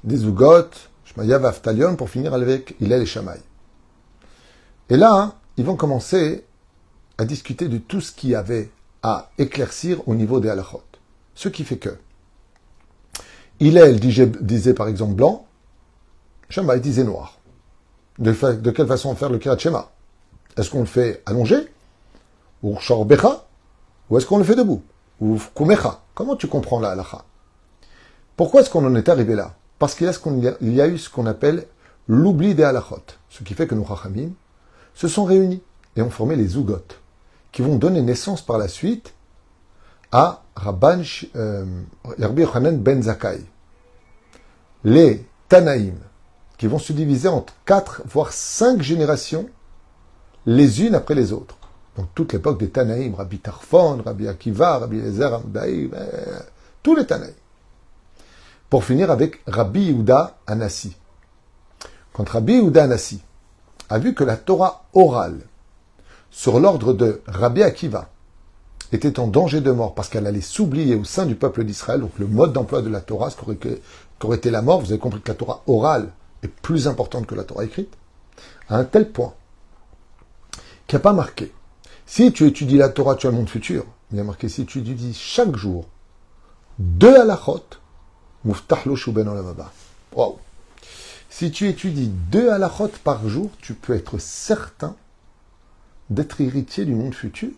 Des 0.04 0.18
Zougot, 0.18 0.70
Shmaya 1.06 1.38
Vaftalion, 1.38 1.96
pour 1.96 2.10
finir 2.10 2.34
avec 2.34 2.76
Hillel 2.80 3.02
et 3.02 3.06
Shamaï. 3.06 3.40
Et 4.90 4.98
là, 4.98 5.36
ils 5.58 5.66
vont 5.66 5.76
commencer 5.76 6.46
à 7.18 7.26
discuter 7.26 7.68
de 7.68 7.78
tout 7.78 8.02
ce 8.02 8.12
qui 8.12 8.34
avait 8.36 8.72
à 9.04 9.30
éclaircir 9.38 10.08
au 10.08 10.16
niveau 10.16 10.40
des 10.40 10.50
halachot. 10.50 10.84
Ce 11.36 11.50
qui 11.50 11.64
fait 11.64 11.78
que 11.78 11.98
Hillel 13.60 14.00
disait, 14.00 14.74
par 14.74 14.88
exemple 14.88 15.14
blanc, 15.14 15.46
Shamaï 16.50 16.82
disait 16.82 17.04
noir. 17.04 17.38
De, 18.20 18.32
quelle 18.72 18.88
façon 18.88 19.16
faire 19.16 19.30
le 19.30 19.38
Kirat 19.38 19.58
Shema? 19.58 19.92
Est-ce 20.58 20.70
qu'on 20.70 20.82
le 20.82 20.86
fait 20.86 21.22
allongé 21.26 21.58
Ou 22.64 22.78
shorbecha 22.80 23.46
Ou 24.10 24.18
est-ce 24.18 24.26
qu'on 24.26 24.38
le 24.38 24.44
fait 24.44 24.56
debout? 24.56 24.84
Ou 25.22 25.40
kumecha 25.56 26.02
Comment 26.14 26.36
tu 26.36 26.48
comprends 26.48 26.80
la 26.80 26.90
halacha? 26.90 27.24
Pourquoi 28.36 28.62
est-ce 28.62 28.70
qu'on 28.70 28.86
en 28.86 28.96
est 28.96 29.08
arrivé 29.08 29.36
là? 29.36 29.54
Parce 29.80 29.96
qu'il 29.96 30.08
y, 30.08 30.82
a 30.82 30.88
eu 30.88 30.98
ce 30.98 31.10
qu'on 31.10 31.26
appelle 31.26 31.66
l'oubli 32.08 32.54
des 32.54 32.64
halachot. 32.64 33.04
Ce 33.30 33.44
qui 33.44 33.54
fait 33.54 33.68
que 33.68 33.76
nos 33.76 33.84
rachamim 33.84 34.32
se 34.94 35.08
sont 35.08 35.24
réunis 35.24 35.62
et 35.96 36.02
ont 36.02 36.10
formé 36.10 36.36
les 36.36 36.50
zougot, 36.50 36.86
qui 37.52 37.62
vont 37.62 37.78
donner 37.78 38.02
naissance 38.02 38.42
par 38.42 38.58
la 38.58 38.68
suite 38.68 39.14
à 40.12 40.44
Rabban, 40.56 41.02
euh, 41.36 41.66
Rabbi 42.20 42.46
ben 42.78 43.02
Zakai, 43.02 43.42
les 44.84 45.26
Tanaïm, 45.48 45.98
qui 46.58 46.68
vont 46.68 46.80
se 46.80 46.94
diviser 46.94 47.30
en 47.30 47.46
quatre, 47.66 48.04
voire 48.06 48.34
cinq 48.34 48.82
générations, 48.82 49.50
les 50.46 50.84
unes 50.84 50.96
après 50.96 51.16
les 51.16 51.34
autres. 51.34 51.58
Donc 51.98 52.08
toute 52.16 52.34
l'époque 52.34 52.60
des 52.60 52.70
Tanaïm, 52.70 53.16
Rabbi 53.16 53.40
Tarfon, 53.40 54.02
Rabbi 54.04 54.28
Akiva, 54.28 54.80
Rabbi 54.80 55.00
Ezer, 55.00 55.42
euh, 55.56 56.40
tous 56.82 56.96
les 56.96 57.06
Tanaïm. 57.06 57.34
Pour 58.70 58.86
finir 58.86 59.12
avec 59.12 59.42
Rabbi 59.48 59.88
Yehuda 59.88 60.38
Anassi. 60.48 60.96
Quand 62.14 62.28
Rabbi 62.28 62.54
Yehuda 62.54 62.84
Anassi 62.84 63.22
a 63.90 64.00
vu 64.00 64.14
que 64.14 64.24
la 64.24 64.38
Torah 64.38 64.86
orale, 64.94 65.42
sur 66.30 66.60
l'ordre 66.62 66.94
de 66.94 67.22
Rabbi 67.28 67.62
Akiva, 67.62 68.08
était 68.94 69.20
en 69.20 69.28
danger 69.28 69.62
de 69.62 69.72
mort 69.72 69.94
parce 69.94 70.10
qu'elle 70.10 70.28
allait 70.28 70.42
s'oublier 70.42 70.96
au 70.96 71.04
sein 71.04 71.26
du 71.26 71.36
peuple 71.36 71.64
d'Israël, 71.64 72.02
donc 72.02 72.12
le 72.18 72.28
mode 72.28 72.54
d'emploi 72.54 72.82
de 72.82 72.90
la 72.90 73.02
Torah, 73.02 73.30
ce 73.30 73.36
qu'aurait 73.36 74.38
été 74.38 74.52
la 74.52 74.62
mort, 74.62 74.82
vous 74.82 74.92
avez 74.92 75.00
compris 75.00 75.22
que 75.22 75.30
la 75.30 75.36
Torah 75.36 75.62
orale 75.68 76.12
est 76.44 76.48
plus 76.48 76.88
importante 76.88 77.26
que 77.26 77.36
la 77.36 77.44
Torah 77.44 77.66
écrite, 77.66 77.94
à 78.70 78.78
un 78.78 78.86
tel 78.86 79.12
point 79.12 79.34
qu'il 80.88 80.98
n'y 80.98 81.02
a 81.02 81.04
pas 81.04 81.14
marqué. 81.14 81.52
Si 82.06 82.32
tu 82.34 82.46
étudies 82.46 82.78
la 82.78 82.90
Torah, 82.90 83.16
tu 83.16 83.28
as 83.28 83.32
le 83.32 83.38
monde 83.38 83.50
futur. 83.50 83.86
Il 84.12 84.18
y 84.18 84.20
a 84.20 84.24
marqué 84.24 84.50
si 84.50 84.66
tu 84.66 84.80
étudies 84.80 85.14
chaque 85.14 85.56
jour 85.56 85.88
deux 86.80 87.16
halachot, 87.16 87.64
muftahlo 88.44 88.96
shuben 88.96 89.30
Wow. 90.14 90.40
Si 91.30 91.52
tu 91.52 91.68
étudies 91.68 92.08
deux 92.08 92.50
halachot 92.50 92.92
par 93.04 93.28
jour, 93.28 93.52
tu 93.62 93.74
peux 93.74 93.94
être 93.94 94.18
certain 94.18 94.96
d'être 96.10 96.42
héritier 96.42 96.86
du 96.86 96.96
monde 96.96 97.14
futur. 97.14 97.52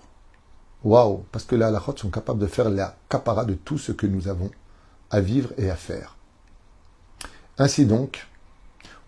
Waouh 0.84 1.26
Parce 1.32 1.46
que 1.46 1.56
les 1.56 1.64
halachot 1.64 1.96
sont 1.98 2.10
capables 2.10 2.40
de 2.40 2.48
faire 2.48 2.70
la 2.70 2.96
capara 3.10 3.46
de 3.46 3.54
tout 3.54 3.78
ce 3.78 3.92
que 3.92 4.06
nous 4.06 4.28
avons 4.28 4.52
à 5.10 5.22
vivre 5.22 5.52
et 5.58 5.70
à 5.70 5.76
faire. 5.76 6.16
Ainsi 7.58 7.86
donc, 7.86 8.28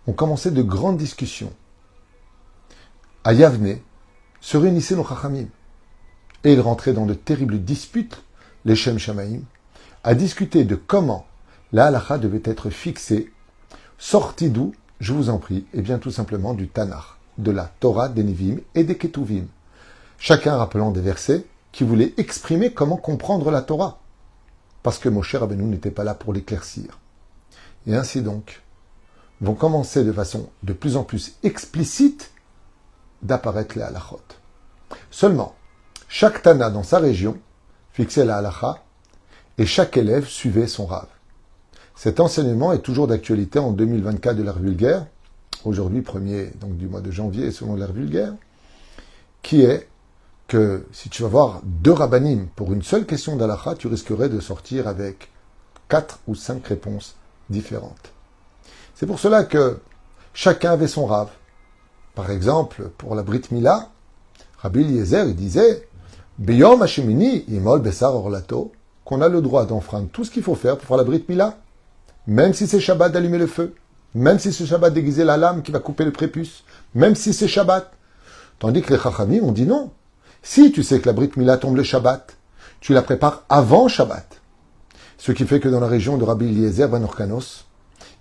on 0.07 0.13
commençait 0.13 0.51
de 0.51 0.61
grandes 0.61 0.97
discussions. 0.97 1.51
À 3.23 3.33
Yavne, 3.33 3.79
se 4.45 4.57
réunissaient 4.57 4.95
nos 4.95 5.03
chachamim. 5.03 5.47
Et 6.43 6.53
ils 6.53 6.61
rentraient 6.61 6.93
dans 6.93 7.07
de 7.07 7.15
terribles 7.15 7.57
disputes, 7.57 8.21
les 8.63 8.75
Shem 8.75 8.99
Shamaim, 8.99 9.39
à 10.03 10.13
discuter 10.13 10.65
de 10.65 10.75
comment 10.75 11.25
la 11.71 11.87
halacha 11.87 12.19
devait 12.19 12.43
être 12.45 12.69
fixée, 12.69 13.33
sortie 13.97 14.51
d'où, 14.51 14.75
je 14.99 15.13
vous 15.13 15.31
en 15.31 15.39
prie, 15.39 15.65
et 15.73 15.81
bien 15.81 15.97
tout 15.97 16.11
simplement 16.11 16.53
du 16.53 16.67
Tanakh, 16.67 17.05
de 17.39 17.49
la 17.49 17.71
Torah 17.79 18.07
des 18.07 18.23
Nevim 18.23 18.57
et 18.75 18.83
des 18.83 18.99
Ketuvim. 18.99 19.45
Chacun 20.19 20.57
rappelant 20.57 20.91
des 20.91 21.01
versets 21.01 21.43
qui 21.71 21.83
voulaient 21.83 22.13
exprimer 22.17 22.71
comment 22.71 22.97
comprendre 22.97 23.49
la 23.49 23.63
Torah. 23.63 23.99
Parce 24.83 24.99
que 24.99 25.09
Moshe 25.09 25.33
Rabbeinu 25.33 25.63
n'était 25.63 25.89
pas 25.89 26.03
là 26.03 26.13
pour 26.13 26.33
l'éclaircir. 26.33 26.99
Et 27.87 27.95
ainsi 27.95 28.21
donc, 28.21 28.61
vont 29.41 29.55
commencer 29.55 30.03
de 30.03 30.11
façon 30.11 30.51
de 30.61 30.73
plus 30.73 30.97
en 30.97 31.03
plus 31.03 31.33
explicite 31.41 32.29
d'apparaître 33.21 33.75
les 33.77 33.83
halachot. 33.83 34.21
Seulement, 35.11 35.55
chaque 36.07 36.41
Tana 36.41 36.69
dans 36.69 36.83
sa 36.83 36.99
région 36.99 37.37
fixait 37.91 38.25
la 38.25 38.37
halacha 38.37 38.83
et 39.57 39.65
chaque 39.65 39.97
élève 39.97 40.27
suivait 40.27 40.67
son 40.67 40.85
rave. 40.85 41.07
Cet 41.95 42.19
enseignement 42.19 42.73
est 42.73 42.79
toujours 42.79 43.07
d'actualité 43.07 43.59
en 43.59 43.71
2024 43.71 44.35
de 44.35 44.43
l'ère 44.43 44.59
vulgaire, 44.59 45.07
aujourd'hui 45.63 46.01
premier 46.01 46.51
donc 46.59 46.77
du 46.77 46.87
mois 46.87 47.01
de 47.01 47.11
janvier 47.11 47.51
selon 47.51 47.75
l'ère 47.75 47.93
vulgaire, 47.93 48.33
qui 49.41 49.61
est 49.61 49.87
que 50.47 50.85
si 50.91 51.09
tu 51.09 51.23
vas 51.23 51.29
voir 51.29 51.61
deux 51.63 51.91
rabbinim 51.91 52.47
pour 52.55 52.73
une 52.73 52.83
seule 52.83 53.05
question 53.05 53.35
d'Alacha, 53.35 53.75
tu 53.75 53.87
risquerais 53.87 54.29
de 54.29 54.39
sortir 54.39 54.87
avec 54.87 55.29
quatre 55.89 56.19
ou 56.27 56.35
cinq 56.35 56.67
réponses 56.67 57.15
différentes. 57.49 58.11
C'est 58.93 59.05
pour 59.05 59.19
cela 59.19 59.43
que 59.43 59.79
chacun 60.33 60.71
avait 60.71 60.87
son 60.87 61.05
rave. 61.05 61.29
Par 62.15 62.31
exemple, 62.31 62.89
pour 62.97 63.13
la 63.13 63.23
Brit 63.23 63.43
Mila, 63.51 63.89
Rabbi 64.59 64.81
Eliezer, 64.81 65.25
disait, 65.33 65.87
Beyom 66.39 66.81
Hashemini, 66.81 67.45
Imol 67.49 67.81
Besar 67.81 68.15
Orlato, 68.15 68.71
qu'on 69.03 69.21
a 69.21 69.29
le 69.29 69.41
droit 69.41 69.65
d'enfreindre 69.65 70.09
tout 70.11 70.23
ce 70.23 70.31
qu'il 70.31 70.43
faut 70.43 70.55
faire 70.55 70.77
pour 70.77 70.87
faire 70.87 70.97
la 70.97 71.03
Brit 71.03 71.25
Mila, 71.29 71.57
même 72.27 72.53
si 72.53 72.67
c'est 72.67 72.79
Shabbat 72.79 73.11
d'allumer 73.11 73.37
le 73.37 73.47
feu, 73.47 73.75
même 74.15 74.39
si 74.39 74.51
c'est 74.51 74.65
Shabbat 74.65 74.93
d'aiguiser 74.93 75.23
la 75.23 75.37
lame 75.37 75.61
qui 75.61 75.71
va 75.71 75.79
couper 75.79 76.05
le 76.05 76.11
prépuce, 76.11 76.63
même 76.95 77.15
si 77.15 77.33
c'est 77.33 77.47
Shabbat. 77.47 77.91
Tandis 78.57 78.81
que 78.81 78.93
les 78.93 78.99
Chachamim 78.99 79.43
ont 79.43 79.51
dit 79.51 79.65
non. 79.65 79.91
Si 80.41 80.71
tu 80.71 80.83
sais 80.83 80.99
que 80.99 81.07
la 81.07 81.13
Brit 81.13 81.31
Mila 81.35 81.57
tombe 81.57 81.75
le 81.75 81.83
Shabbat, 81.83 82.35
tu 82.79 82.93
la 82.93 83.01
prépares 83.01 83.43
avant 83.49 83.87
Shabbat. 83.87 84.41
Ce 85.17 85.31
qui 85.31 85.45
fait 85.45 85.59
que 85.59 85.69
dans 85.69 85.79
la 85.79 85.87
région 85.87 86.17
de 86.17 86.23
Rabbi 86.23 86.45
Eliezer 86.45 86.87
Ben 86.87 87.03
Orkanos, 87.03 87.65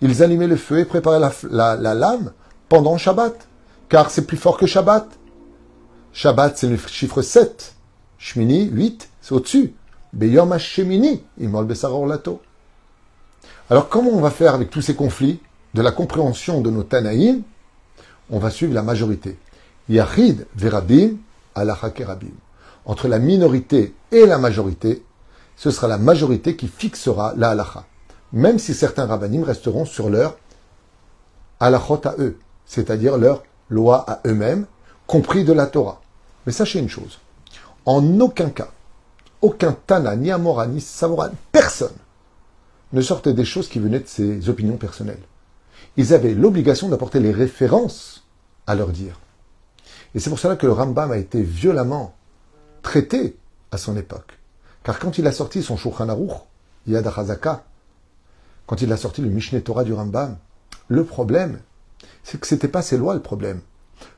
ils 0.00 0.22
allumaient 0.22 0.46
le 0.46 0.56
feu 0.56 0.78
et 0.78 0.84
préparaient 0.84 1.20
la, 1.50 1.94
lame 1.94 2.32
pendant 2.68 2.96
Shabbat, 2.96 3.46
car 3.94 4.10
c'est 4.10 4.26
plus 4.26 4.36
fort 4.36 4.56
que 4.56 4.66
Shabbat. 4.66 5.06
Shabbat, 6.12 6.58
c'est 6.58 6.66
le 6.66 6.76
chiffre 6.76 7.22
7. 7.22 7.76
Shmini, 8.18 8.64
8, 8.64 9.08
c'est 9.20 9.30
au-dessus. 9.30 9.72
Beyom 10.12 10.52
Besaror 11.64 12.04
Lato. 12.04 12.42
Alors, 13.70 13.88
comment 13.88 14.10
on 14.10 14.20
va 14.20 14.30
faire 14.30 14.52
avec 14.52 14.70
tous 14.70 14.80
ces 14.80 14.96
conflits 14.96 15.38
de 15.74 15.80
la 15.80 15.92
compréhension 15.92 16.60
de 16.60 16.70
nos 16.70 16.82
Tanaïm? 16.82 17.42
On 18.30 18.40
va 18.40 18.50
suivre 18.50 18.74
la 18.74 18.82
majorité. 18.82 19.38
Yachid 19.88 20.48
Verabim, 20.56 21.18
entre 22.86 23.06
la 23.06 23.20
minorité 23.20 23.94
et 24.10 24.26
la 24.26 24.38
majorité, 24.38 25.04
ce 25.54 25.70
sera 25.70 25.86
la 25.86 25.98
majorité 25.98 26.56
qui 26.56 26.66
fixera 26.66 27.34
la 27.36 27.50
halacha. 27.50 27.84
Même 28.32 28.58
si 28.58 28.74
certains 28.74 29.06
rabbinim 29.06 29.44
resteront 29.44 29.84
sur 29.84 30.10
leur 30.10 30.36
halachot 31.60 32.00
à 32.06 32.16
eux, 32.18 32.40
c'est-à-dire 32.66 33.18
leur 33.18 33.44
loi 33.68 34.04
à 34.08 34.20
eux-mêmes, 34.26 34.66
compris 35.06 35.44
de 35.44 35.52
la 35.52 35.66
Torah. 35.66 36.00
Mais 36.46 36.52
sachez 36.52 36.78
une 36.78 36.88
chose, 36.88 37.18
en 37.86 38.20
aucun 38.20 38.50
cas, 38.50 38.70
aucun 39.40 39.76
Tana, 39.86 40.16
ni 40.16 40.30
Amora, 40.30 40.66
ni 40.66 40.84
personne 41.52 41.96
ne 42.92 43.00
sortait 43.02 43.34
des 43.34 43.44
choses 43.44 43.68
qui 43.68 43.78
venaient 43.78 44.00
de 44.00 44.06
ses 44.06 44.48
opinions 44.48 44.76
personnelles. 44.76 45.22
Ils 45.96 46.14
avaient 46.14 46.34
l'obligation 46.34 46.88
d'apporter 46.88 47.20
les 47.20 47.32
références 47.32 48.24
à 48.66 48.74
leur 48.74 48.88
dire. 48.88 49.20
Et 50.14 50.20
c'est 50.20 50.30
pour 50.30 50.38
cela 50.38 50.56
que 50.56 50.66
le 50.66 50.72
Rambam 50.72 51.10
a 51.10 51.18
été 51.18 51.42
violemment 51.42 52.14
traité 52.82 53.36
à 53.70 53.78
son 53.78 53.96
époque. 53.96 54.38
Car 54.84 54.98
quand 54.98 55.18
il 55.18 55.26
a 55.26 55.32
sorti 55.32 55.62
son 55.62 55.76
Shulchan 55.76 56.08
Aruch, 56.08 56.32
Yad 56.86 57.06
HaZaka, 57.06 57.64
quand 58.66 58.80
il 58.80 58.92
a 58.92 58.96
sorti 58.96 59.22
le 59.22 59.28
Mishneh 59.28 59.62
Torah 59.62 59.84
du 59.84 59.92
Rambam, 59.92 60.36
le 60.88 61.04
problème, 61.04 61.60
c'est 62.24 62.40
que 62.40 62.46
c'était 62.46 62.68
pas 62.68 62.82
ses 62.82 62.96
lois 62.96 63.14
le 63.14 63.20
problème. 63.20 63.60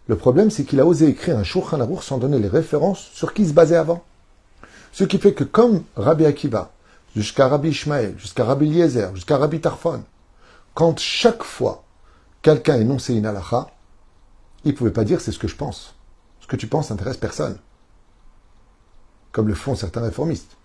Le 0.09 0.17
problème, 0.17 0.51
c'est 0.51 0.65
qu'il 0.65 0.81
a 0.81 0.87
osé 0.87 1.09
écrire 1.09 1.37
un 1.37 1.45
Shulchan 1.45 1.81
Aruch 1.81 2.03
sans 2.03 2.19
donner 2.19 2.39
les 2.39 2.49
références 2.49 3.11
sur 3.13 3.35
qui 3.35 3.43
il 3.43 3.49
se 3.49 3.53
basait 3.53 3.77
avant. 3.77 4.03
Ce 4.93 5.05
qui 5.05 5.19
fait 5.19 5.35
que 5.35 5.45
comme 5.45 5.83
Rabbi 5.97 6.25
Akiva, 6.25 6.71
jusqu'à 7.15 7.49
Rabbi 7.49 7.69
Ishmael, 7.69 8.15
jusqu'à 8.17 8.45
Rabbi 8.45 8.67
Eliezer, 8.67 9.15
jusqu'à 9.15 9.37
Rabbi 9.37 9.61
Tarfon, 9.61 10.05
quand 10.75 10.99
chaque 10.99 11.43
fois 11.43 11.85
quelqu'un 12.41 12.77
énonçait 12.77 13.17
une 13.17 13.27
halakha, 13.27 13.69
il 14.65 14.73
ne 14.73 14.77
pouvait 14.77 14.91
pas 14.91 15.05
dire 15.05 15.21
c'est 15.21 15.33
ce 15.33 15.39
que 15.39 15.49
je 15.49 15.57
pense. 15.57 15.95
Ce 16.41 16.47
que 16.47 16.57
tu 16.57 16.69
penses 16.69 16.91
n'intéresse 16.91 17.17
personne. 17.17 17.59
Comme 19.33 19.49
le 19.49 19.55
font 19.55 19.75
certains 19.75 20.03
réformistes. 20.03 20.57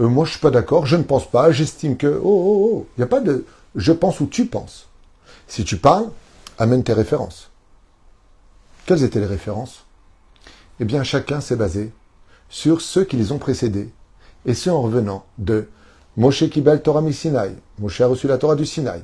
Euh, 0.00 0.08
moi, 0.08 0.26
je 0.26 0.32
suis 0.32 0.40
pas 0.40 0.50
d'accord, 0.50 0.84
je 0.84 0.96
ne 0.96 1.02
pense 1.02 1.30
pas, 1.30 1.50
j'estime 1.52 1.96
que. 1.96 2.06
Oh, 2.06 2.20
oh, 2.24 2.70
oh. 2.72 2.86
Il 2.96 3.00
n'y 3.00 3.04
a 3.04 3.08
pas 3.08 3.20
de 3.20 3.46
je 3.76 3.92
pense 3.92 4.20
ou 4.20 4.26
tu 4.26 4.46
penses. 4.46 4.88
Si 5.46 5.64
tu 5.64 5.76
parles, 5.76 6.08
amène 6.58 6.82
tes 6.82 6.92
références. 6.92 7.50
Quelles 8.86 9.02
étaient 9.02 9.20
les 9.20 9.26
références? 9.26 9.84
Eh 10.80 10.84
bien, 10.84 11.02
chacun 11.02 11.40
s'est 11.40 11.56
basé 11.56 11.92
sur 12.48 12.80
ceux 12.80 13.04
qui 13.04 13.16
les 13.16 13.32
ont 13.32 13.38
précédés. 13.38 13.90
Et 14.44 14.54
c'est 14.54 14.70
en 14.70 14.80
revenant 14.80 15.24
de 15.38 15.68
Moshe 16.16 16.48
Kibel 16.48 16.82
Torah 16.82 17.00
mi 17.00 17.12
Sinai. 17.12 17.56
Moshe 17.78 18.00
a 18.00 18.06
reçu 18.06 18.28
la 18.28 18.38
Torah 18.38 18.54
du 18.54 18.66
Sinaï. 18.66 19.02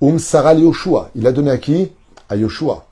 Um 0.00 0.18
Saral 0.18 0.60
Yoshua. 0.60 1.10
Il 1.14 1.26
a 1.26 1.32
donné 1.32 1.50
à 1.50 1.58
qui? 1.58 1.92
À 2.28 2.36
Yoshua 2.36 2.88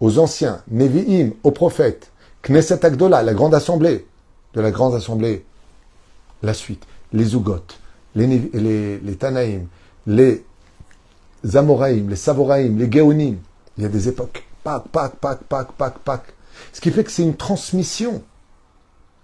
aux 0.00 0.18
anciens, 0.18 0.62
Nevi'im, 0.70 1.32
aux 1.44 1.50
prophètes, 1.50 2.10
Knesset 2.42 2.84
Agdola, 2.84 3.22
la 3.22 3.34
grande 3.34 3.54
assemblée, 3.54 4.06
de 4.54 4.60
la 4.60 4.70
grande 4.70 4.94
assemblée, 4.94 5.44
la 6.42 6.54
suite, 6.54 6.84
les 7.12 7.24
Zugot, 7.24 7.62
les, 8.14 8.26
les, 8.26 8.98
les 8.98 9.16
Tanaïm, 9.16 9.68
les 10.06 10.44
Amoraïm, 11.54 12.08
les 12.08 12.16
Savoraïm, 12.16 12.78
les 12.78 12.90
Géonim, 12.90 13.36
il 13.76 13.82
y 13.82 13.86
a 13.86 13.88
des 13.88 14.08
époques, 14.08 14.44
pac, 14.64 14.84
pac, 14.88 15.98
pac. 15.98 16.22
Ce 16.72 16.80
qui 16.80 16.90
fait 16.90 17.04
que 17.04 17.10
c'est 17.10 17.22
une 17.22 17.36
transmission 17.36 18.22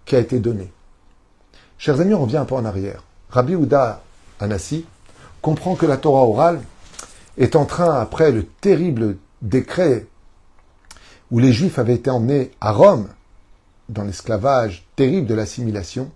qui 0.05 0.17
a 0.17 0.21
été 0.21 0.39
donnée. 0.39 0.73
Chers 1.79 2.01
amis, 2.01 2.15
on 2.15 2.23
revient 2.23 2.37
un 2.37 2.45
peu 2.45 2.55
en 2.55 2.65
arrière. 2.65 3.03
Rabbi 3.31 3.55
Ouda 3.55 4.03
Anassi 4.39 4.87
comprend 5.43 5.75
que 5.75 5.87
la 5.87 5.97
Torah 5.97 6.25
orale 6.25 6.63
est 7.37 7.57
en 7.57 7.65
train, 7.65 8.01
après 8.01 8.31
le 8.31 8.47
terrible 8.47 9.17
décret 9.43 10.07
où 11.31 11.39
les 11.39 11.53
Juifs 11.53 11.79
avaient 11.79 11.95
été 11.95 12.11
emmenés 12.11 12.53
à 12.61 12.71
Rome, 12.73 13.09
dans 13.89 14.05
l'esclavage 14.05 14.87
terrible 14.97 15.27
de 15.27 15.35
l'assimilation, 15.35 16.11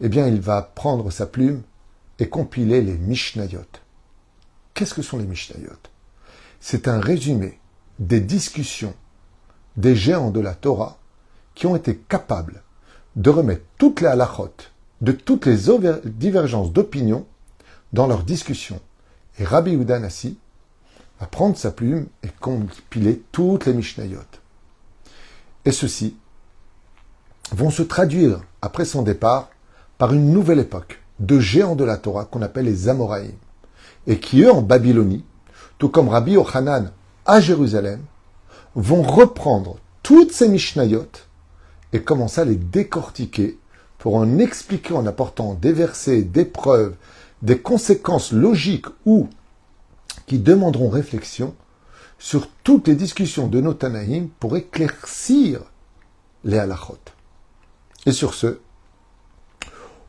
eh 0.00 0.08
bien, 0.08 0.26
il 0.26 0.40
va 0.40 0.62
prendre 0.62 1.10
sa 1.10 1.26
plume 1.26 1.62
et 2.18 2.28
compiler 2.28 2.82
les 2.82 2.98
Mishnayot. 2.98 3.60
Qu'est-ce 4.76 4.92
que 4.92 5.00
sont 5.00 5.16
les 5.16 5.24
Mishnayot? 5.24 5.72
C'est 6.60 6.86
un 6.86 7.00
résumé 7.00 7.58
des 7.98 8.20
discussions 8.20 8.94
des 9.78 9.96
géants 9.96 10.30
de 10.30 10.38
la 10.38 10.54
Torah 10.54 10.98
qui 11.54 11.66
ont 11.66 11.76
été 11.76 11.96
capables 11.96 12.62
de 13.16 13.30
remettre 13.30 13.64
toutes 13.78 14.02
les 14.02 14.06
halachot, 14.06 14.52
de 15.00 15.12
toutes 15.12 15.46
les 15.46 15.56
divergences 16.04 16.72
d'opinion 16.74 17.26
dans 17.94 18.06
leurs 18.06 18.22
discussions. 18.22 18.80
Et 19.38 19.44
Rabbi 19.44 19.72
Udanassi 19.72 20.36
va 21.20 21.26
prendre 21.26 21.56
sa 21.56 21.70
plume 21.70 22.08
et 22.22 22.28
compiler 22.28 23.22
toutes 23.32 23.64
les 23.64 23.72
Mishnayot. 23.72 24.20
Et 25.64 25.72
ceux-ci 25.72 26.18
vont 27.50 27.70
se 27.70 27.82
traduire, 27.82 28.42
après 28.60 28.84
son 28.84 29.00
départ, 29.00 29.48
par 29.96 30.12
une 30.12 30.32
nouvelle 30.32 30.58
époque 30.58 31.00
de 31.18 31.40
géants 31.40 31.76
de 31.76 31.84
la 31.84 31.96
Torah 31.96 32.26
qu'on 32.26 32.42
appelle 32.42 32.66
les 32.66 32.90
Amoraïm, 32.90 33.32
et 34.06 34.18
qui, 34.18 34.42
eux, 34.42 34.52
en 34.52 34.62
Babylonie, 34.62 35.24
tout 35.78 35.88
comme 35.88 36.08
Rabbi 36.08 36.32
Yochanan 36.32 36.92
à 37.24 37.40
Jérusalem, 37.40 38.00
vont 38.74 39.02
reprendre 39.02 39.76
toutes 40.02 40.32
ces 40.32 40.48
Mishnayot 40.48 41.08
et 41.92 42.02
commencer 42.02 42.40
à 42.40 42.44
les 42.44 42.56
décortiquer 42.56 43.58
pour 43.98 44.16
en 44.16 44.38
expliquer 44.38 44.94
en 44.94 45.06
apportant 45.06 45.54
des 45.54 45.72
versets, 45.72 46.22
des 46.22 46.44
preuves, 46.44 46.94
des 47.42 47.58
conséquences 47.58 48.32
logiques 48.32 48.86
ou 49.04 49.28
qui 50.26 50.38
demanderont 50.38 50.88
réflexion 50.88 51.54
sur 52.18 52.48
toutes 52.64 52.88
les 52.88 52.94
discussions 52.94 53.46
de 53.46 53.60
nos 53.60 53.74
Tanaïm 53.74 54.28
pour 54.40 54.56
éclaircir 54.56 55.60
les 56.44 56.58
halachot. 56.58 56.98
Et 58.06 58.12
sur 58.12 58.34
ce, 58.34 58.58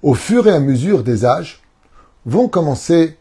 au 0.03 0.13
fur 0.13 0.47
et 0.47 0.51
à 0.51 0.59
mesure 0.59 1.03
des 1.03 1.25
âges, 1.25 1.63
vont 2.25 2.47
commencer 2.47 3.17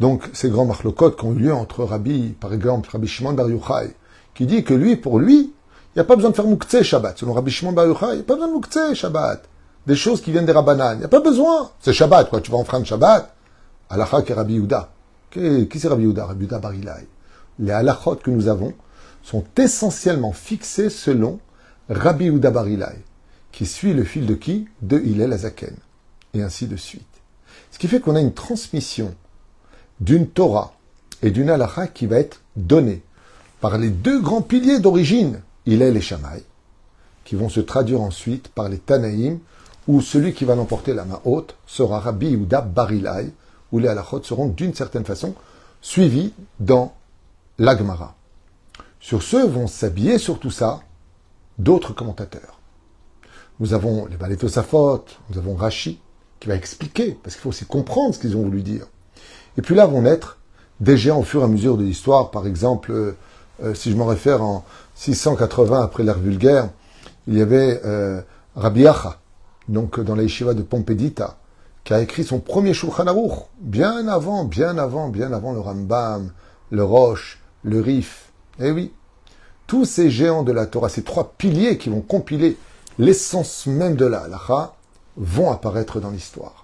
donc 0.00 0.28
ces 0.32 0.48
grands 0.48 0.64
marlocotes 0.64 1.18
qui 1.18 1.24
ont 1.24 1.32
eu 1.32 1.40
lieu 1.40 1.54
entre 1.54 1.84
Rabbi, 1.84 2.34
par 2.40 2.52
exemple, 2.52 2.88
Rabbi 2.90 3.06
Shimon 3.06 3.34
Bar 3.34 3.48
Yochai, 3.48 3.94
qui 4.34 4.46
dit 4.46 4.64
que 4.64 4.74
lui, 4.74 4.96
pour 4.96 5.18
lui, 5.18 5.52
il 5.94 5.98
n'y 5.98 6.00
a 6.00 6.04
pas 6.04 6.16
besoin 6.16 6.30
de 6.30 6.36
faire 6.36 6.46
Mouktsé 6.46 6.82
Shabbat. 6.82 7.18
Selon 7.18 7.34
Rabbi 7.34 7.50
Shimon 7.50 7.72
Bar 7.72 7.86
Yochai, 7.86 8.06
il 8.12 8.14
n'y 8.14 8.20
a 8.20 8.24
pas 8.24 8.34
besoin 8.34 8.48
de 8.48 8.52
Mouktsé 8.54 8.94
Shabbat. 8.94 9.44
Des 9.86 9.96
choses 9.96 10.20
qui 10.20 10.30
viennent 10.32 10.46
des 10.46 10.52
Rabbanan. 10.52 10.94
Il 10.94 10.98
n'y 11.00 11.04
a 11.04 11.08
pas 11.08 11.20
besoin. 11.20 11.70
C'est 11.80 11.92
Shabbat, 11.92 12.30
quoi. 12.30 12.40
Tu 12.40 12.50
vas 12.50 12.58
enfreindre 12.58 12.86
Shabbat. 12.86 13.34
Alacha 13.90 14.22
qui 14.22 14.32
Rabbi 14.32 14.54
Yehuda. 14.54 14.90
Qui 15.30 15.68
c'est 15.78 15.88
Rabbi 15.88 16.02
Yehuda? 16.02 16.26
Rabbi 16.26 16.44
Yehuda 16.44 16.58
Barilai. 16.58 17.08
Les 17.58 17.72
halachot 17.72 18.16
que 18.16 18.30
nous 18.30 18.48
avons 18.48 18.72
sont 19.22 19.44
essentiellement 19.58 20.32
fixés 20.32 20.90
selon 20.90 21.40
Rabbi 21.88 22.26
Yehuda 22.26 22.50
Barilai, 22.50 23.04
qui 23.52 23.66
suit 23.66 23.92
le 23.92 24.04
fil 24.04 24.26
de 24.26 24.34
qui? 24.34 24.68
De 24.80 24.98
Hillel 24.98 25.32
Azaken 25.32 25.74
et 26.34 26.42
ainsi 26.42 26.66
de 26.66 26.76
suite. 26.76 27.02
Ce 27.70 27.78
qui 27.78 27.88
fait 27.88 28.00
qu'on 28.00 28.16
a 28.16 28.20
une 28.20 28.32
transmission 28.32 29.14
d'une 30.00 30.26
Torah 30.26 30.72
et 31.22 31.30
d'une 31.30 31.50
halakha 31.50 31.86
qui 31.86 32.06
va 32.06 32.16
être 32.16 32.40
donnée 32.56 33.02
par 33.60 33.78
les 33.78 33.90
deux 33.90 34.20
grands 34.20 34.42
piliers 34.42 34.80
d'origine, 34.80 35.40
Hillel 35.66 35.96
et 35.96 36.00
Shammai, 36.00 36.42
qui 37.24 37.36
vont 37.36 37.48
se 37.48 37.60
traduire 37.60 38.00
ensuite 38.00 38.48
par 38.48 38.68
les 38.68 38.78
Tanaïm, 38.78 39.38
où 39.86 40.00
celui 40.00 40.32
qui 40.32 40.44
va 40.44 40.54
l'emporter 40.54 40.94
la 40.94 41.04
main 41.04 41.20
haute 41.24 41.56
sera 41.66 42.00
Rabbi 42.00 42.30
Yehuda 42.30 42.62
Barilai, 42.62 43.30
où 43.72 43.78
les 43.78 43.88
halachot 43.88 44.22
seront 44.22 44.48
d'une 44.48 44.74
certaine 44.74 45.04
façon 45.04 45.34
suivis 45.82 46.32
dans 46.58 46.94
l'Agmara. 47.58 48.16
Sur 49.00 49.22
ce 49.22 49.36
vont 49.36 49.66
s'habiller 49.66 50.18
sur 50.18 50.38
tout 50.38 50.50
ça 50.50 50.80
d'autres 51.58 51.92
commentateurs. 51.92 52.58
Nous 53.58 53.74
avons 53.74 54.06
les 54.06 54.16
Balétosafot, 54.16 55.04
nous 55.28 55.38
avons 55.38 55.54
Rashi, 55.54 56.00
qui 56.38 56.48
va 56.48 56.54
expliquer, 56.54 57.18
parce 57.22 57.34
qu'il 57.34 57.42
faut 57.42 57.50
aussi 57.50 57.66
comprendre 57.66 58.14
ce 58.14 58.20
qu'ils 58.20 58.36
ont 58.36 58.42
voulu 58.42 58.62
dire. 58.62 58.86
Et 59.58 59.62
puis 59.62 59.74
là 59.74 59.86
vont 59.86 60.02
naître 60.02 60.38
des 60.80 60.96
géants 60.96 61.20
au 61.20 61.22
fur 61.22 61.42
et 61.42 61.44
à 61.44 61.48
mesure 61.48 61.76
de 61.76 61.84
l'histoire. 61.84 62.30
Par 62.30 62.46
exemple, 62.46 62.92
euh, 62.92 63.16
euh, 63.62 63.74
si 63.74 63.90
je 63.90 63.96
m'en 63.96 64.06
réfère 64.06 64.42
en 64.42 64.64
680 64.94 65.82
après 65.82 66.02
l'ère 66.02 66.18
vulgaire, 66.18 66.70
il 67.26 67.36
y 67.36 67.42
avait 67.42 67.80
euh, 67.84 68.20
Rabbi 68.56 68.86
Acha, 68.86 69.18
donc 69.68 70.00
dans 70.00 70.14
la 70.14 70.22
yeshiva 70.22 70.54
de 70.54 70.62
Pompédita, 70.62 71.36
qui 71.84 71.94
a 71.94 72.00
écrit 72.00 72.24
son 72.24 72.38
premier 72.40 72.74
Shulchan 72.74 73.06
Aruch, 73.06 73.32
bien 73.60 74.08
avant, 74.08 74.44
bien 74.44 74.78
avant, 74.78 75.08
bien 75.08 75.32
avant 75.32 75.52
le 75.52 75.60
Rambam, 75.60 76.32
le 76.70 76.84
Roche, 76.84 77.40
le 77.62 77.80
Rif. 77.80 78.30
Eh 78.58 78.70
oui, 78.70 78.92
tous 79.66 79.84
ces 79.84 80.10
géants 80.10 80.42
de 80.42 80.52
la 80.52 80.66
Torah, 80.66 80.88
ces 80.88 81.02
trois 81.02 81.34
piliers 81.36 81.78
qui 81.78 81.90
vont 81.90 82.00
compiler 82.00 82.56
l'essence 82.98 83.66
même 83.66 83.96
de 83.96 84.06
la 84.06 84.20
halacha, 84.20 84.74
vont 85.16 85.50
apparaître 85.50 86.00
dans 86.00 86.10
l'histoire. 86.10 86.59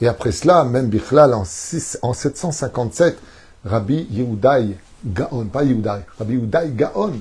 Et 0.00 0.08
après 0.08 0.32
cela, 0.32 0.64
même 0.64 0.88
Bichlal, 0.88 1.34
en, 1.34 1.44
757, 1.44 3.18
Rabbi 3.64 4.06
Yehudaï 4.10 4.76
Gaon, 5.06 5.46
pas 5.46 5.64
Yehudaï, 5.64 6.02
Rabbi 6.18 6.34
Yehudaï 6.34 6.72
Gaon, 6.72 7.12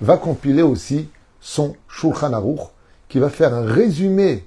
va 0.00 0.16
compiler 0.16 0.62
aussi 0.62 1.08
son 1.40 1.76
Shulchan 1.88 2.32
Aruch, 2.32 2.60
qui 3.08 3.18
va 3.18 3.28
faire 3.28 3.54
un 3.54 3.64
résumé 3.64 4.46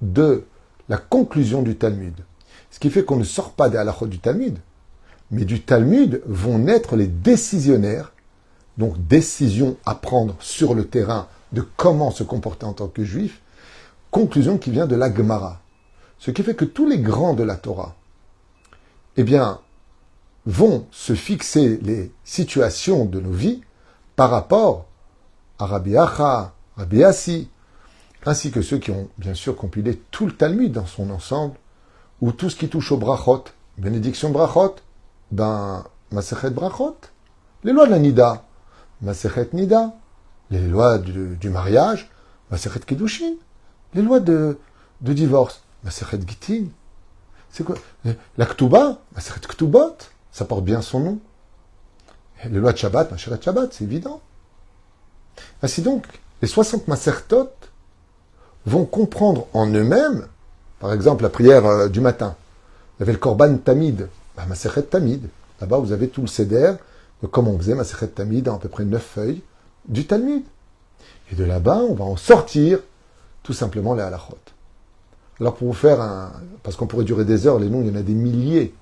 de 0.00 0.44
la 0.88 0.96
conclusion 0.96 1.62
du 1.62 1.76
Talmud. 1.76 2.14
Ce 2.70 2.78
qui 2.78 2.90
fait 2.90 3.04
qu'on 3.04 3.16
ne 3.16 3.24
sort 3.24 3.52
pas 3.52 3.68
des 3.68 3.78
halachot 3.78 4.06
du 4.06 4.18
Talmud, 4.18 4.58
mais 5.30 5.44
du 5.44 5.62
Talmud 5.62 6.22
vont 6.26 6.58
naître 6.58 6.96
les 6.96 7.06
décisionnaires, 7.06 8.12
donc 8.78 8.94
décisions 9.06 9.76
à 9.86 9.94
prendre 9.94 10.36
sur 10.40 10.74
le 10.74 10.86
terrain 10.86 11.28
de 11.52 11.62
comment 11.76 12.10
se 12.10 12.22
comporter 12.22 12.66
en 12.66 12.72
tant 12.72 12.88
que 12.88 13.04
juif, 13.04 13.40
conclusion 14.10 14.58
qui 14.58 14.70
vient 14.70 14.86
de 14.86 14.96
la 14.96 15.12
Gemara. 15.12 15.60
Ce 16.18 16.30
qui 16.30 16.42
fait 16.42 16.54
que 16.54 16.64
tous 16.64 16.86
les 16.88 16.98
grands 16.98 17.34
de 17.34 17.42
la 17.42 17.56
Torah, 17.56 17.94
eh 19.16 19.24
bien, 19.24 19.60
vont 20.46 20.86
se 20.90 21.14
fixer 21.14 21.78
les 21.82 22.12
situations 22.24 23.04
de 23.04 23.20
nos 23.20 23.32
vies 23.32 23.62
par 24.16 24.30
rapport 24.30 24.86
à 25.58 25.66
Rabbi 25.66 25.96
Acha, 25.96 26.52
Rabbi 26.76 27.04
Assi, 27.04 27.48
ainsi 28.26 28.50
que 28.50 28.62
ceux 28.62 28.78
qui 28.78 28.90
ont 28.90 29.08
bien 29.18 29.34
sûr 29.34 29.56
compilé 29.56 30.00
tout 30.10 30.26
le 30.26 30.32
Talmud 30.32 30.72
dans 30.72 30.86
son 30.86 31.10
ensemble, 31.10 31.54
ou 32.20 32.32
tout 32.32 32.50
ce 32.50 32.56
qui 32.56 32.68
touche 32.68 32.92
au 32.92 32.96
brachot, 32.96 33.44
bénédiction 33.78 34.30
brachot, 34.30 34.76
ben, 35.30 35.84
Masechet 36.10 36.50
brachot, 36.50 36.96
les 37.64 37.72
lois 37.72 37.86
de 37.86 37.90
la 37.90 37.98
Nida, 37.98 38.44
Masechet 39.02 39.50
Nida, 39.52 39.94
les 40.50 40.66
lois 40.66 40.98
du, 40.98 41.50
mariage, 41.50 42.10
Masechet 42.50 42.80
Kiddushin, 42.80 43.34
les 43.94 44.02
lois 44.02 44.20
de 44.20 44.58
divorce, 45.00 45.64
Maseret 45.84 46.20
Gitin. 46.26 46.66
C'est 47.50 47.62
quoi? 47.62 47.76
La 48.36 48.46
Ktuba, 48.46 48.98
Maseret 49.14 49.40
Ktubot, 49.40 49.96
ça 50.32 50.44
porte 50.44 50.64
bien 50.64 50.82
son 50.82 51.00
nom. 51.00 51.18
les 52.44 52.58
lois 52.58 52.72
de 52.72 52.78
Shabbat, 52.78 53.10
Maseret 53.10 53.40
Shabbat, 53.40 53.72
c'est 53.72 53.84
évident. 53.84 54.20
Ainsi 55.62 55.82
donc, 55.82 56.06
les 56.42 56.48
60 56.48 56.88
Masertot 56.88 57.50
vont 58.66 58.84
comprendre 58.84 59.46
en 59.52 59.66
eux-mêmes, 59.66 60.26
par 60.80 60.92
exemple 60.92 61.22
la 61.22 61.28
prière 61.28 61.66
euh, 61.66 61.88
du 61.88 62.00
matin. 62.00 62.34
Vous 62.96 63.02
avez 63.02 63.12
le 63.12 63.18
Korban 63.18 63.56
Tamid, 63.58 64.08
bah, 64.36 64.44
Tamid. 64.90 65.28
Là-bas, 65.60 65.78
vous 65.78 65.92
avez 65.92 66.08
tout 66.08 66.22
le 66.22 66.26
Seder, 66.26 66.74
comme 67.30 67.48
on 67.48 67.58
faisait 67.58 67.74
Maseret 67.74 68.08
Tamid 68.08 68.48
en 68.48 68.56
à 68.56 68.58
peu 68.58 68.68
près 68.68 68.84
neuf 68.84 69.04
feuilles 69.04 69.42
du 69.86 70.06
Talmud. 70.06 70.42
Et 71.30 71.34
de 71.34 71.44
là-bas, 71.44 71.78
on 71.78 71.94
va 71.94 72.04
en 72.04 72.16
sortir 72.16 72.80
tout 73.42 73.52
simplement 73.52 73.94
les 73.94 74.02
halachot. 74.02 74.38
Alors 75.44 75.56
pour 75.56 75.68
vous 75.68 75.74
faire 75.74 76.00
un... 76.00 76.32
Parce 76.62 76.74
qu'on 76.74 76.86
pourrait 76.86 77.04
durer 77.04 77.26
des 77.26 77.46
heures, 77.46 77.58
les 77.58 77.68
noms, 77.68 77.82
il 77.82 77.88
y 77.88 77.90
en 77.90 78.00
a 78.00 78.02
des 78.02 78.14
milliers, 78.14 78.72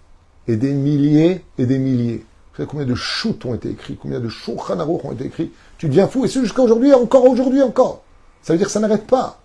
et 0.46 0.54
des 0.54 0.72
milliers, 0.72 1.44
et 1.58 1.66
des 1.66 1.80
milliers. 1.80 2.18
Vous 2.18 2.56
savez 2.56 2.68
combien 2.68 2.86
de 2.86 2.94
shoots 2.94 3.44
ont 3.46 3.54
été 3.54 3.68
écrits, 3.68 3.98
combien 4.00 4.20
de 4.20 4.28
shulchan 4.28 4.78
ont 4.78 5.10
été 5.10 5.24
écrits 5.24 5.50
Tu 5.76 5.88
deviens 5.88 6.06
fou, 6.06 6.24
et 6.24 6.28
c'est 6.28 6.38
jusqu'à 6.38 6.62
aujourd'hui, 6.62 6.94
encore 6.94 7.24
aujourd'hui, 7.24 7.60
encore. 7.62 8.04
Ça 8.44 8.52
veut 8.52 8.58
dire 8.58 8.68
que 8.68 8.72
ça 8.72 8.78
n'arrête 8.78 9.08
pas. 9.08 9.40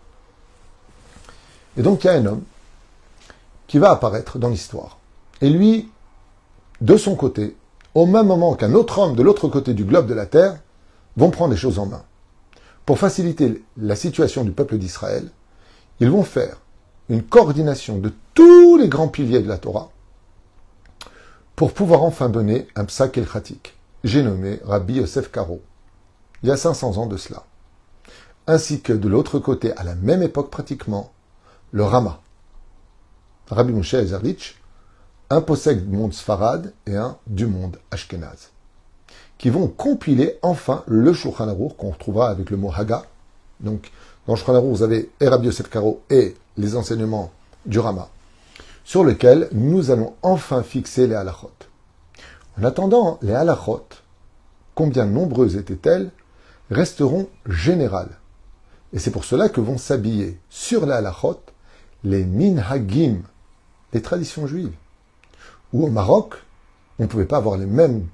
Et 1.75 1.82
donc 1.82 2.03
il 2.03 2.08
y 2.08 2.10
a 2.12 2.13
un 2.13 2.25
homme 2.27 2.43
qui 3.65 3.80
va 3.80 3.89
apparaître 3.89 4.38
dans 4.38 4.49
l'histoire. 4.49 4.99
Et 5.41 5.49
lui, 5.49 5.89
de 6.82 6.97
son 6.97 7.15
côté, 7.15 7.56
au 7.95 8.06
même 8.06 8.27
moment 8.27 8.53
qu'un 8.53 8.75
autre 8.75 8.99
homme 8.99 9.15
de 9.15 9.23
l'autre 9.23 9.47
côté 9.47 9.73
du 9.73 9.86
globe 9.86 10.06
de 10.06 10.13
la 10.13 10.27
Terre, 10.27 10.60
vont 11.15 11.32
prendre 11.32 11.49
les 11.49 11.60
choses 11.60 11.80
en 11.80 11.88
main. 11.88 12.03
Pour 12.86 12.99
faciliter 12.99 13.63
la 13.75 13.95
situation 13.95 14.43
du 14.43 14.51
peuple 14.51 14.77
d'Israël, 14.77 15.32
ils 15.99 16.12
vont 16.12 16.21
faire 16.21 16.58
une 17.10 17.24
coordination 17.24 17.98
de 17.98 18.12
tous 18.34 18.78
les 18.78 18.89
grands 18.89 19.08
piliers 19.08 19.41
de 19.41 19.48
la 19.48 19.58
Torah 19.58 19.89
pour 21.56 21.74
pouvoir 21.74 22.04
enfin 22.04 22.30
donner 22.30 22.67
un 22.76 22.86
psak 22.86 23.17
el 23.17 23.28
J'ai 24.04 24.22
nommé 24.24 24.60
Rabbi 24.63 24.96
Yosef 24.96 25.32
Karo, 25.32 25.62
il 26.43 26.50
y 26.50 26.52
a 26.52 26.58
500 26.58 26.98
ans 26.98 27.08
de 27.08 27.17
cela. 27.17 27.43
Ainsi 28.46 28.82
que 28.82 28.93
de 28.93 29.08
l'autre 29.08 29.39
côté, 29.39 29.76
à 29.76 29.84
la 29.84 29.96
même 29.96 30.22
époque 30.22 30.52
pratiquement, 30.52 31.12
le 31.72 31.84
Rama. 31.84 32.22
Rabbi 33.50 33.74
Moshe 33.74 33.96
Ezerlich, 33.96 34.56
un 35.30 35.41
possède 35.41 35.89
du 35.89 35.98
monde 35.98 36.13
Sfarad 36.13 36.74
et 36.86 36.96
un 36.96 37.17
du 37.28 37.48
monde 37.48 37.78
Ashkenaz 37.91 38.52
qui 39.38 39.50
vont 39.50 39.67
compiler 39.67 40.38
enfin 40.41 40.84
le 40.88 41.13
Shulchan 41.13 41.56
qu'on 41.78 41.91
retrouvera 41.91 42.30
avec 42.30 42.50
le 42.50 42.58
mot 42.58 42.72
Haga, 42.76 43.04
Donc, 43.60 43.91
dans 44.27 44.35
Shulchan 44.35 44.61
vous 44.61 44.83
avez 44.83 45.09
et 45.19 45.27
Rabbi 45.27 45.47
Yosef 45.47 45.69
et 46.09 46.35
les 46.57 46.75
enseignements 46.75 47.31
du 47.65 47.79
Rama, 47.79 48.09
sur 48.83 49.03
lesquels 49.03 49.49
nous 49.53 49.91
allons 49.91 50.13
enfin 50.21 50.63
fixer 50.63 51.07
les 51.07 51.15
halachot. 51.15 51.51
En 52.59 52.63
attendant, 52.63 53.19
les 53.21 53.33
halachot, 53.33 53.87
combien 54.75 55.05
nombreuses 55.05 55.55
étaient-elles, 55.55 56.11
resteront 56.69 57.27
générales. 57.45 58.17
Et 58.93 58.99
c'est 58.99 59.11
pour 59.11 59.25
cela 59.25 59.49
que 59.49 59.61
vont 59.61 59.77
s'habiller 59.77 60.39
sur 60.49 60.85
les 60.85 60.93
halachot 60.93 61.39
les 62.03 62.23
minhagim, 62.23 63.21
les 63.93 64.01
traditions 64.01 64.47
juives. 64.47 64.73
Ou 65.73 65.85
au 65.85 65.89
Maroc, 65.89 66.35
on 66.99 67.03
ne 67.03 67.07
pouvait 67.07 67.25
pas 67.25 67.37
avoir 67.37 67.57
les 67.57 67.65
mêmes 67.65 68.07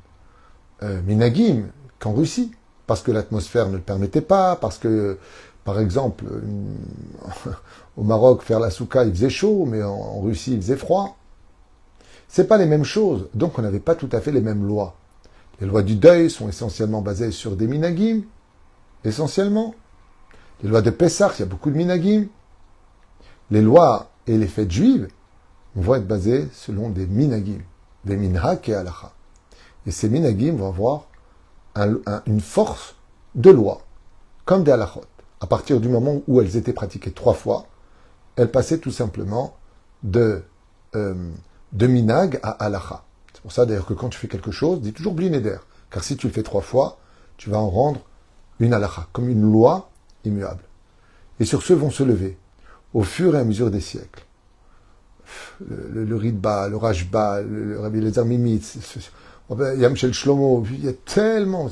euh, 0.81 1.01
minhagim 1.03 1.67
qu'en 1.99 2.13
Russie, 2.13 2.51
parce 2.87 3.01
que 3.01 3.11
l'atmosphère 3.11 3.69
ne 3.69 3.75
le 3.75 3.81
permettait 3.81 4.21
pas, 4.21 4.55
parce 4.55 4.77
que, 4.77 5.17
par 5.63 5.79
exemple, 5.79 6.25
euh, 6.29 7.51
au 7.97 8.03
Maroc, 8.03 8.41
faire 8.41 8.59
la 8.59 8.69
souka, 8.69 9.05
il 9.05 9.11
faisait 9.11 9.29
chaud, 9.29 9.65
mais 9.65 9.81
en, 9.81 10.21
Russie, 10.21 10.53
il 10.53 10.61
faisait 10.61 10.77
froid. 10.77 11.17
C'est 12.27 12.47
pas 12.47 12.57
les 12.57 12.65
mêmes 12.65 12.83
choses, 12.83 13.29
donc 13.33 13.59
on 13.59 13.61
n'avait 13.61 13.79
pas 13.79 13.95
tout 13.95 14.09
à 14.11 14.19
fait 14.19 14.31
les 14.31 14.41
mêmes 14.41 14.65
lois. 14.65 14.95
Les 15.61 15.67
lois 15.67 15.83
du 15.83 15.95
deuil 15.95 16.29
sont 16.29 16.49
essentiellement 16.49 17.01
basées 17.01 17.31
sur 17.31 17.55
des 17.55 17.67
minagim, 17.67 18.23
essentiellement. 19.03 19.75
Les 20.63 20.69
lois 20.69 20.81
de 20.81 20.89
Pessah, 20.89 21.31
il 21.37 21.39
y 21.41 21.43
a 21.43 21.45
beaucoup 21.45 21.69
de 21.69 21.77
minagim. 21.77 22.25
Les 23.51 23.61
lois 23.61 24.09
et 24.25 24.37
les 24.37 24.47
fêtes 24.47 24.71
juives 24.71 25.07
vont 25.75 25.95
être 25.95 26.07
basées 26.07 26.47
selon 26.53 26.89
des 26.89 27.05
minagim, 27.05 27.59
des 28.03 28.17
minhak 28.17 28.67
et 28.67 28.73
halacha. 28.73 29.13
Et 29.85 29.91
ces 29.91 30.09
minagim 30.09 30.55
vont 30.55 30.69
avoir 30.69 31.07
une 32.25 32.41
force 32.41 32.95
de 33.35 33.51
loi, 33.51 33.81
comme 34.45 34.63
des 34.63 34.71
halachot. 34.71 35.03
À 35.43 35.45
partir 35.45 35.81
du 35.81 35.89
moment 35.89 36.21
où 36.29 36.39
elles 36.39 36.55
étaient 36.55 36.71
pratiquées 36.71 37.11
trois 37.11 37.33
fois, 37.33 37.67
elles 38.37 38.49
passaient 38.49 38.77
tout 38.77 38.91
simplement 38.91 39.57
de, 40.01 40.41
euh, 40.95 41.31
de 41.73 41.85
minag 41.85 42.39
à 42.43 42.51
halacha. 42.51 43.03
C'est 43.33 43.41
pour 43.41 43.51
ça 43.51 43.65
d'ailleurs 43.65 43.85
que 43.85 43.93
quand 43.93 44.07
tu 44.07 44.17
fais 44.17 44.29
quelque 44.29 44.51
chose, 44.51 44.79
dis 44.79 44.93
toujours 44.93 45.13
blinéder. 45.13 45.57
Car 45.91 46.01
si 46.01 46.15
tu 46.15 46.27
le 46.27 46.33
fais 46.33 46.43
trois 46.43 46.61
fois, 46.61 46.97
tu 47.35 47.49
vas 47.49 47.57
en 47.57 47.69
rendre 47.69 47.99
une 48.61 48.73
halacha, 48.73 49.09
comme 49.11 49.27
une 49.27 49.41
loi 49.41 49.89
immuable. 50.23 50.63
Et 51.41 51.43
sur 51.43 51.61
ce 51.61 51.73
vont 51.73 51.91
se 51.91 52.03
lever, 52.03 52.37
au 52.93 53.03
fur 53.03 53.35
et 53.35 53.39
à 53.39 53.43
mesure 53.43 53.69
des 53.69 53.81
siècles, 53.81 54.25
le, 55.59 56.05
le, 56.05 56.15
Ridba, 56.15 56.69
le 56.69 56.77
Rajba, 56.77 57.41
le, 57.41 57.81
Rabbi 57.81 57.99
Lezer 57.99 58.23
Mimitz, 58.23 58.77
Yamshel 59.49 60.13
Shlomo, 60.13 60.63
il 60.71 60.85
y 60.85 60.87
a 60.87 60.93
tellement, 60.93 61.69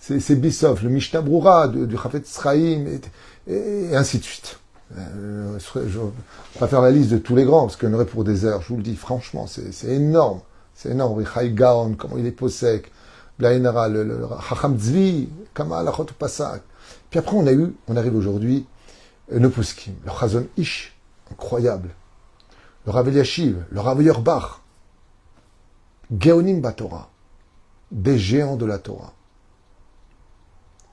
c'est 0.00 0.34
Bissof, 0.36 0.82
le 0.82 0.88
Mishnah 0.88 1.20
Broura 1.20 1.68
du 1.68 1.96
Chafet 1.96 2.22
Sraïm, 2.24 2.88
et, 3.46 3.94
ainsi 3.94 4.18
de 4.18 4.24
suite. 4.24 4.58
Euh, 4.98 5.58
je 5.74 5.78
ne 5.78 5.84
vais 5.84 6.10
pas 6.58 6.66
faire 6.66 6.80
la 6.80 6.90
liste 6.90 7.10
de 7.10 7.18
tous 7.18 7.36
les 7.36 7.44
grands, 7.44 7.66
parce 7.66 7.82
en 7.84 7.92
aurait 7.92 8.06
pour 8.06 8.24
des 8.24 8.44
heures, 8.44 8.62
je 8.62 8.68
vous 8.68 8.76
le 8.76 8.82
dis, 8.82 8.96
franchement, 8.96 9.46
c'est 9.46 9.88
énorme. 9.88 10.40
C'est 10.74 10.90
énorme. 10.90 11.22
Gaon, 11.54 11.94
comment 11.98 12.16
il 12.16 12.26
est 12.26 12.32
posek, 12.32 12.90
Blainara, 13.38 13.88
le, 13.88 14.02
le 14.02 14.26
Chacham 14.48 14.78
Tzvi, 14.78 15.28
Kama 15.54 15.78
Alachot 15.78 16.06
Pasak. 16.18 16.62
Puis 17.10 17.18
après, 17.18 17.36
on 17.36 17.46
a 17.46 17.52
eu, 17.52 17.74
on 17.86 17.96
arrive 17.96 18.16
aujourd'hui, 18.16 18.66
le 19.30 19.50
Puskim, 19.50 19.94
le 20.04 20.10
Chazon 20.18 20.46
Ish, 20.56 20.96
incroyable. 21.30 21.90
Le 22.86 22.92
Rav 22.92 23.06
Eliashiv, 23.08 23.64
le 23.70 23.80
Rav 23.80 24.02
Yorbach, 24.02 24.62
Geonim 26.18 26.60
Batora, 26.60 27.10
des 27.92 28.18
géants 28.18 28.56
de 28.56 28.64
la 28.64 28.78
Torah. 28.78 29.12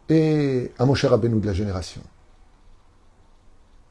Et 0.09 0.71
un 0.79 0.85
Moshe 0.85 1.05
Rabbeinu 1.05 1.39
de 1.39 1.45
la 1.45 1.53
génération. 1.53 2.01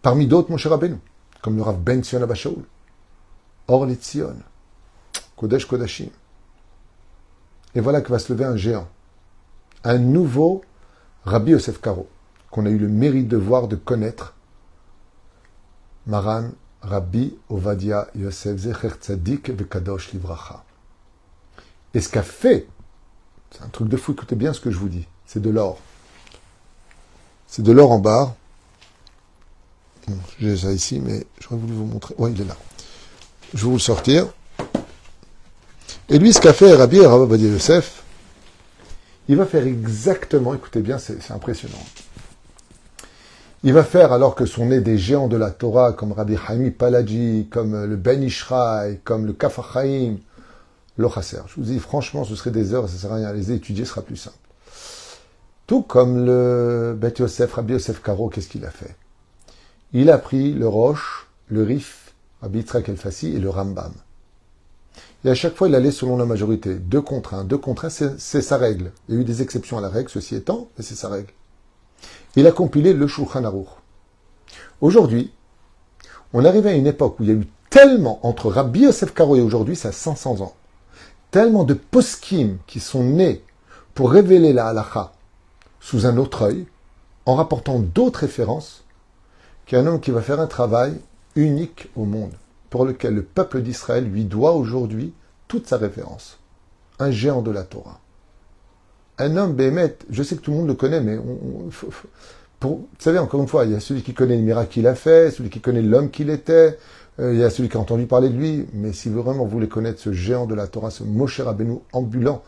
Parmi 0.02 0.26
d'autres, 0.26 0.50
Moshe 0.50 0.66
Rabbeinu, 0.66 0.98
comme 1.42 1.56
le 1.56 1.62
Rav 1.62 1.78
Ben 1.78 2.02
Sion 2.02 2.22
Abashaoul, 2.22 2.62
Or 3.68 3.86
Tzion, 3.90 4.36
Kodesh 5.36 5.66
Kodashim. 5.66 6.10
Et 7.74 7.80
voilà 7.80 8.00
que 8.00 8.10
va 8.10 8.18
se 8.18 8.32
lever 8.32 8.44
un 8.44 8.56
géant, 8.56 8.88
un 9.84 9.98
nouveau 9.98 10.62
Rabbi 11.24 11.50
Yosef 11.50 11.80
Karo, 11.80 12.08
qu'on 12.50 12.64
a 12.66 12.70
eu 12.70 12.78
le 12.78 12.88
mérite 12.88 13.28
de 13.28 13.36
voir, 13.36 13.68
de 13.68 13.76
connaître, 13.76 14.34
Maran 16.06 16.50
Rabbi 16.82 17.36
Ovadia 17.48 18.06
Yosef 18.14 18.58
Zecher 18.58 18.90
Tzadik 19.00 19.50
Vekadosh 19.50 20.12
Livracha. 20.12 20.64
Et 21.94 22.00
ce 22.00 22.08
qu'a 22.08 22.22
fait, 22.22 22.68
c'est 23.50 23.62
un 23.62 23.68
truc 23.68 23.88
de 23.88 23.96
fou, 23.96 24.12
écoutez 24.12 24.36
bien 24.36 24.52
ce 24.52 24.60
que 24.60 24.70
je 24.70 24.78
vous 24.78 24.88
dis, 24.88 25.06
c'est 25.26 25.42
de 25.42 25.50
l'or. 25.50 25.78
C'est 27.48 27.62
de 27.62 27.72
l'or 27.72 27.92
en 27.92 27.98
barre. 27.98 28.34
J'ai 30.40 30.56
ça 30.56 30.72
ici, 30.72 31.00
mais 31.04 31.26
j'aurais 31.40 31.56
voulu 31.56 31.72
vous 31.72 31.86
montrer. 31.86 32.14
Oui, 32.18 32.32
il 32.34 32.40
est 32.40 32.44
là. 32.44 32.56
Je 33.54 33.58
vais 33.58 33.68
vous 33.68 33.72
le 33.72 33.78
sortir. 33.78 34.26
Et 36.08 36.18
lui, 36.18 36.32
ce 36.32 36.40
qu'a 36.40 36.52
fait 36.52 36.72
Rabbi 36.72 37.00
Rabbi 37.00 37.38
Yosef, 37.38 38.02
il 39.28 39.36
va 39.36 39.46
faire 39.46 39.66
exactement, 39.66 40.54
écoutez 40.54 40.80
bien, 40.80 40.98
c'est 40.98 41.32
impressionnant. 41.32 41.84
Il 43.64 43.72
va 43.72 43.82
faire, 43.82 44.12
alors 44.12 44.36
que 44.36 44.46
sont 44.46 44.66
nés 44.66 44.80
des 44.80 44.98
géants 44.98 45.26
de 45.26 45.36
la 45.36 45.50
Torah, 45.50 45.92
comme 45.92 46.12
Rabbi 46.12 46.36
Haimi 46.48 46.70
Palaji, 46.70 47.48
comme 47.50 47.84
le 47.84 47.96
Ben 47.96 48.22
Ishraï, 48.22 49.00
comme 49.02 49.26
le 49.26 49.32
Kafachaim, 49.32 50.18
le 50.96 51.08
Chasser. 51.08 51.38
Je 51.48 51.56
vous 51.56 51.62
dis, 51.62 51.80
franchement, 51.80 52.22
ce 52.24 52.36
serait 52.36 52.52
des 52.52 52.72
heures, 52.72 52.88
ça 52.88 52.94
ne 52.94 52.98
sert 52.98 53.12
à 53.12 53.16
rien 53.16 53.32
les 53.32 53.50
étudier, 53.50 53.84
sera 53.84 54.02
plus 54.02 54.16
simple. 54.16 54.36
Tout 55.66 55.82
comme 55.82 56.24
le 56.24 56.96
Bet 56.96 57.14
Yosef, 57.18 57.54
Rabbi 57.54 57.72
Yosef 57.72 58.00
Karo, 58.00 58.28
qu'est-ce 58.28 58.48
qu'il 58.48 58.64
a 58.64 58.70
fait? 58.70 58.94
Il 59.92 60.10
a 60.10 60.18
pris 60.18 60.52
le 60.52 60.68
Roche, 60.68 61.26
le 61.48 61.64
Rif, 61.64 62.14
Rabbi 62.40 62.60
Yitzhak 62.60 62.88
El 62.88 62.96
Fassi 62.96 63.34
et 63.34 63.40
le 63.40 63.50
Rambam. 63.50 63.92
Et 65.24 65.30
à 65.30 65.34
chaque 65.34 65.56
fois, 65.56 65.68
il 65.68 65.74
allait 65.74 65.90
selon 65.90 66.16
la 66.16 66.24
majorité. 66.24 66.76
Deux 66.76 67.00
contre 67.00 67.34
un. 67.34 67.42
Deux 67.42 67.58
contre 67.58 67.86
un, 67.86 67.88
c'est 67.88 68.42
sa 68.42 68.56
règle. 68.58 68.92
Il 69.08 69.16
y 69.16 69.18
a 69.18 69.20
eu 69.22 69.24
des 69.24 69.42
exceptions 69.42 69.76
à 69.76 69.80
la 69.80 69.88
règle, 69.88 70.08
ceci 70.08 70.36
étant, 70.36 70.68
mais 70.78 70.84
c'est 70.84 70.94
sa 70.94 71.08
règle. 71.08 71.32
Il 72.36 72.46
a 72.46 72.52
compilé 72.52 72.92
le 72.92 73.08
Shulchan 73.08 73.42
Aruch. 73.42 73.66
Aujourd'hui, 74.80 75.32
on 76.32 76.44
arrive 76.44 76.68
à 76.68 76.74
une 76.74 76.86
époque 76.86 77.18
où 77.18 77.24
il 77.24 77.28
y 77.28 77.32
a 77.32 77.34
eu 77.34 77.48
tellement, 77.70 78.20
entre 78.24 78.50
Rabbi 78.50 78.82
Yosef 78.82 79.12
Karo 79.12 79.34
et 79.34 79.40
aujourd'hui, 79.40 79.74
ça 79.74 79.88
a 79.88 79.92
500 79.92 80.42
ans, 80.42 80.54
tellement 81.32 81.64
de 81.64 81.74
poskim 81.74 82.58
qui 82.68 82.78
sont 82.78 83.02
nés 83.02 83.42
pour 83.94 84.12
révéler 84.12 84.52
la 84.52 84.68
halacha 84.68 85.12
sous 85.86 86.04
un 86.04 86.16
autre 86.16 86.42
œil, 86.42 86.66
en 87.26 87.36
rapportant 87.36 87.78
d'autres 87.78 88.18
références, 88.18 88.82
qu'il 89.64 89.78
y 89.78 89.80
a 89.80 89.84
un 89.84 89.86
homme 89.86 90.00
qui 90.00 90.10
va 90.10 90.20
faire 90.20 90.40
un 90.40 90.48
travail 90.48 91.00
unique 91.36 91.90
au 91.94 92.04
monde 92.04 92.32
pour 92.70 92.84
lequel 92.84 93.14
le 93.14 93.22
peuple 93.22 93.62
d'Israël 93.62 94.04
lui 94.04 94.24
doit 94.24 94.54
aujourd'hui 94.54 95.14
toute 95.46 95.68
sa 95.68 95.76
référence. 95.76 96.40
Un 96.98 97.12
géant 97.12 97.40
de 97.40 97.52
la 97.52 97.62
Torah. 97.62 98.00
Un 99.18 99.36
homme 99.36 99.52
béhémet, 99.52 99.96
je 100.10 100.24
sais 100.24 100.34
que 100.34 100.40
tout 100.40 100.50
le 100.50 100.56
monde 100.56 100.66
le 100.66 100.74
connaît, 100.74 101.00
mais 101.00 101.18
vous 101.18 102.88
savez, 102.98 103.20
encore 103.20 103.40
une 103.40 103.46
fois, 103.46 103.64
il 103.64 103.70
y 103.70 103.76
a 103.76 103.80
celui 103.80 104.02
qui 104.02 104.12
connaît 104.12 104.36
le 104.36 104.42
miracle 104.42 104.72
qu'il 104.72 104.88
a 104.88 104.96
fait, 104.96 105.30
celui 105.30 105.50
qui 105.50 105.60
connaît 105.60 105.82
l'homme 105.82 106.10
qu'il 106.10 106.30
était, 106.30 106.80
euh, 107.20 107.32
il 107.32 107.38
y 107.38 107.44
a 107.44 107.50
celui 107.50 107.68
qui 107.68 107.76
a 107.76 107.80
entendu 107.80 108.06
parler 108.06 108.30
de 108.30 108.36
lui, 108.36 108.66
mais 108.72 108.92
si 108.92 109.08
vous 109.08 109.22
vraiment 109.22 109.44
voulez 109.44 109.68
connaître 109.68 110.00
ce 110.00 110.12
géant 110.12 110.46
de 110.46 110.56
la 110.56 110.66
Torah, 110.66 110.90
ce 110.90 111.04
Moshe 111.04 111.38
Rabbeinu 111.40 111.78
ambulant, 111.92 112.42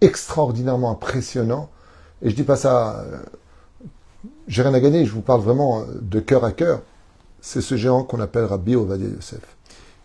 extraordinairement 0.00 0.90
impressionnant, 0.90 1.70
et 2.22 2.30
je 2.30 2.34
dis 2.34 2.42
pas 2.44 2.56
ça, 2.56 3.00
euh, 3.00 3.18
j'ai 4.48 4.62
rien 4.62 4.74
à 4.74 4.80
gagner, 4.80 5.04
je 5.04 5.12
vous 5.12 5.22
parle 5.22 5.40
vraiment 5.40 5.80
euh, 5.80 5.84
de 6.00 6.20
cœur 6.20 6.44
à 6.44 6.52
cœur, 6.52 6.80
c'est 7.40 7.60
ce 7.60 7.76
géant 7.76 8.04
qu'on 8.04 8.20
appelle 8.20 8.44
Rabbi 8.44 8.76
Ovadia 8.76 9.08
Yosef, 9.08 9.56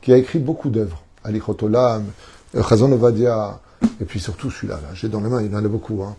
qui 0.02 0.12
a 0.14 0.18
écrit 0.18 0.40
beaucoup 0.40 0.70
d'œuvres. 0.70 1.04
Alichot 1.24 1.58
Olam, 1.62 2.06
Chazon 2.54 2.92
Ovadia, 2.92 3.60
et 4.02 4.06
puis 4.06 4.20
surtout 4.20 4.50
celui-là, 4.50 4.76
là, 4.76 4.94
j'ai 4.94 5.10
dans 5.10 5.22
les 5.22 5.30
mains, 5.30 5.42
il 5.44 5.54
en 5.56 5.64
a 5.64 5.68
beaucoup. 5.68 6.02
Hein. 6.04 6.16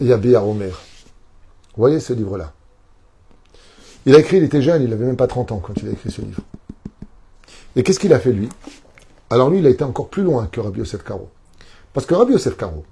Yabi 0.00 0.36
Omer. 0.36 0.70
Vous 0.70 1.82
voyez 1.82 2.00
ce 2.00 2.12
livre-là? 2.12 2.52
Il 4.06 4.14
a 4.14 4.20
écrit, 4.20 4.38
il 4.38 4.44
était 4.44 4.62
jeune, 4.62 4.82
il 4.82 4.90
n'avait 4.90 5.04
même 5.04 5.16
pas 5.16 5.26
30 5.26 5.52
ans 5.52 5.58
quand 5.58 5.74
il 5.82 5.88
a 5.88 5.92
écrit 5.92 6.10
ce 6.10 6.20
livre. 6.20 6.40
Et 7.76 7.82
qu'est-ce 7.82 7.98
qu'il 7.98 8.12
a 8.12 8.18
fait 8.18 8.32
lui? 8.32 8.48
Alors 9.30 9.50
lui, 9.50 9.58
il 9.58 9.66
a 9.66 9.70
été 9.70 9.84
encore 9.84 10.08
plus 10.08 10.22
loin 10.22 10.46
que 10.46 10.60
Rabbi 10.60 10.78
Yosef 10.78 11.02
Karo. 11.04 11.28
Parce 11.92 12.06
que 12.06 12.14
Rabbi 12.14 12.32
Yosef 12.32 12.56
Karo, 12.56 12.84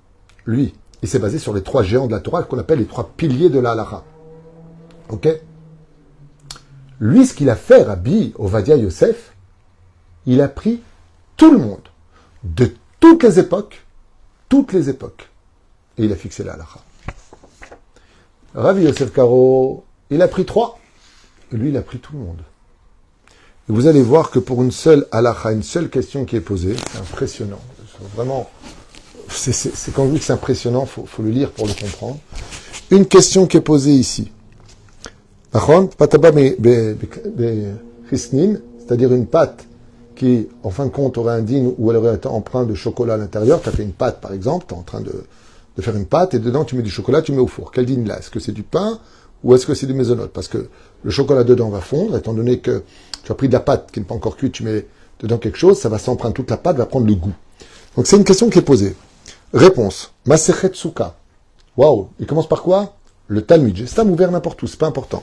lui, 0.45 0.75
il 1.07 1.09
s'est 1.09 1.21
basé 1.21 1.39
sur 1.39 1.55
les 1.55 1.63
trois 1.63 1.85
géants 1.85 2.09
de 2.09 2.13
la 2.13 2.19
Torah 2.19 2.43
qu'on 2.43 2.59
appelle 2.59 2.81
les 2.81 2.87
trois 2.87 3.13
piliers 3.17 3.49
de 3.49 3.61
la. 3.61 4.03
Ok? 5.09 5.29
Lui, 6.99 7.25
ce 7.25 7.33
qu'il 7.33 7.49
a 7.49 7.55
fait, 7.55 7.85
Rabbi 7.85 8.33
Ovadia 8.37 8.77
Yosef, 8.77 9.33
il 10.27 10.41
a 10.41 10.49
pris 10.49 10.83
tout 11.37 11.53
le 11.53 11.59
monde, 11.59 11.89
de 12.43 12.75
toutes 12.99 13.23
les 13.23 13.39
époques, 13.39 13.87
toutes 14.49 14.73
les 14.73 14.91
époques, 14.91 15.29
et 15.97 16.07
il 16.07 16.13
a 16.13 16.17
fixé 16.17 16.43
la 16.43 16.55
halakha. 16.55 16.81
Rabbi 18.57 18.83
Yosef 18.83 19.13
Karo, 19.13 19.85
il 20.11 20.21
a 20.23 20.27
pris 20.27 20.45
trois, 20.45 20.81
et 21.53 21.57
lui, 21.57 21.69
il 21.69 21.77
a 21.77 21.83
pris 21.83 22.01
tout 22.01 22.15
le 22.15 22.19
monde. 22.19 22.43
Et 23.69 23.73
vous 23.73 23.87
allez 23.87 24.03
voir 24.03 24.33
que 24.33 24.41
pour 24.41 24.61
une 24.65 24.73
seule 24.73 25.07
halakha, 25.13 25.53
une 25.53 25.63
seule 25.63 25.89
question 25.89 26.25
qui 26.25 26.35
est 26.35 26.41
posée, 26.41 26.75
c'est 26.91 26.99
impressionnant. 26.99 27.61
Vraiment, 28.17 28.51
c'est 29.29 29.93
quand 29.95 30.07
dit 30.07 30.19
que 30.19 30.25
c'est 30.25 30.33
impressionnant, 30.33 30.85
il 30.85 31.07
faut, 31.07 31.23
le 31.23 31.31
lire 31.31 31.51
pour 31.51 31.67
le 31.67 31.73
comprendre. 31.73 32.19
une 32.91 33.07
question 33.07 33.47
qui 33.47 33.57
est 33.57 33.63
posée 33.63 33.93
ici. 33.93 34.31
C'est-à-dire 38.13 39.13
une 39.13 39.27
pâte 39.27 39.67
qui, 40.15 40.49
en 40.63 40.71
fin 40.71 40.87
de 40.87 40.91
compte, 40.91 41.19
aurait 41.19 41.35
un 41.35 41.43
digne 41.43 41.73
ou 41.79 41.91
elle 41.91 41.97
aurait 41.99 42.15
été 42.15 42.29
empreint 42.29 42.65
de 42.65 42.75
chocolat 42.75 43.15
à 43.15 43.17
l'intérieur. 43.17 43.61
Tu 43.61 43.69
as 43.69 43.73
fait 43.73 43.83
une 43.83 43.93
pâte, 43.93 44.21
par 44.21 44.33
exemple, 44.33 44.67
tu 44.69 44.75
es 44.75 44.79
en 44.79 44.83
train 44.83 45.01
de, 45.01 45.13
faire 45.81 45.97
une 45.97 46.07
pâte 46.07 46.35
et 46.35 46.39
dedans 46.39 46.65
tu 46.65 46.75
mets 46.77 46.83
du 46.83 46.91
chocolat, 46.91 47.23
tu 47.23 47.33
mets 47.33 47.41
au 47.41 47.47
four. 47.47 47.71
Quel 47.71 47.87
digne 47.87 48.07
là? 48.07 48.19
Est-ce 48.19 48.31
que 48.31 48.41
c'est 48.41 48.53
du 48.53 48.63
pain 48.63 48.99
ou 49.45 49.55
est-ce 49.55 49.67
que 49.67 49.75
c'est 49.75 49.87
du 49.87 49.95
maisonnote 49.95 50.31
Parce 50.33 50.49
que 50.49 50.69
le 51.03 51.11
chocolat 51.11 51.45
dedans 51.45 51.69
va 51.69 51.81
fondre, 51.81 52.17
étant 52.17 52.33
donné 52.33 52.59
que 52.59 52.83
tu 53.25 53.33
as 53.33 53.35
pris 53.35 53.49
de 53.49 53.53
la 53.53 53.61
pâte 53.61 53.91
qui 53.93 54.01
n'est 54.01 54.07
pas 54.07 54.15
encore 54.15 54.37
cuite, 54.37 54.53
tu 54.53 54.63
mets 54.63 54.87
dedans 55.21 55.39
quelque 55.39 55.59
chose, 55.59 55.79
ça 55.79 55.89
va 55.89 55.99
s'emprunter 55.99 56.35
toute 56.35 56.51
la 56.51 56.57
pâte, 56.57 56.77
va 56.77 56.87
prendre 56.87 57.07
le 57.07 57.15
goût. 57.15 57.35
Donc 57.97 58.07
c'est 58.07 58.17
une 58.17 58.25
question 58.25 58.49
qui 58.49 58.59
est 58.59 58.63
posée. 58.63 58.95
Réponse. 59.53 60.13
Masechet 60.27 60.73
Souka. 60.75 61.15
Waouh. 61.77 62.09
Il 62.21 62.27
commence 62.27 62.49
par 62.49 62.63
quoi? 62.63 62.95
Le 63.29 63.43
Talmud. 63.43 63.87
C'est 63.87 64.01
un 64.01 64.09
ouvert 64.09 64.31
n'importe 64.31 64.63
où, 64.63 64.67
c'est 64.67 64.79
pas 64.79 64.87
important. 64.87 65.23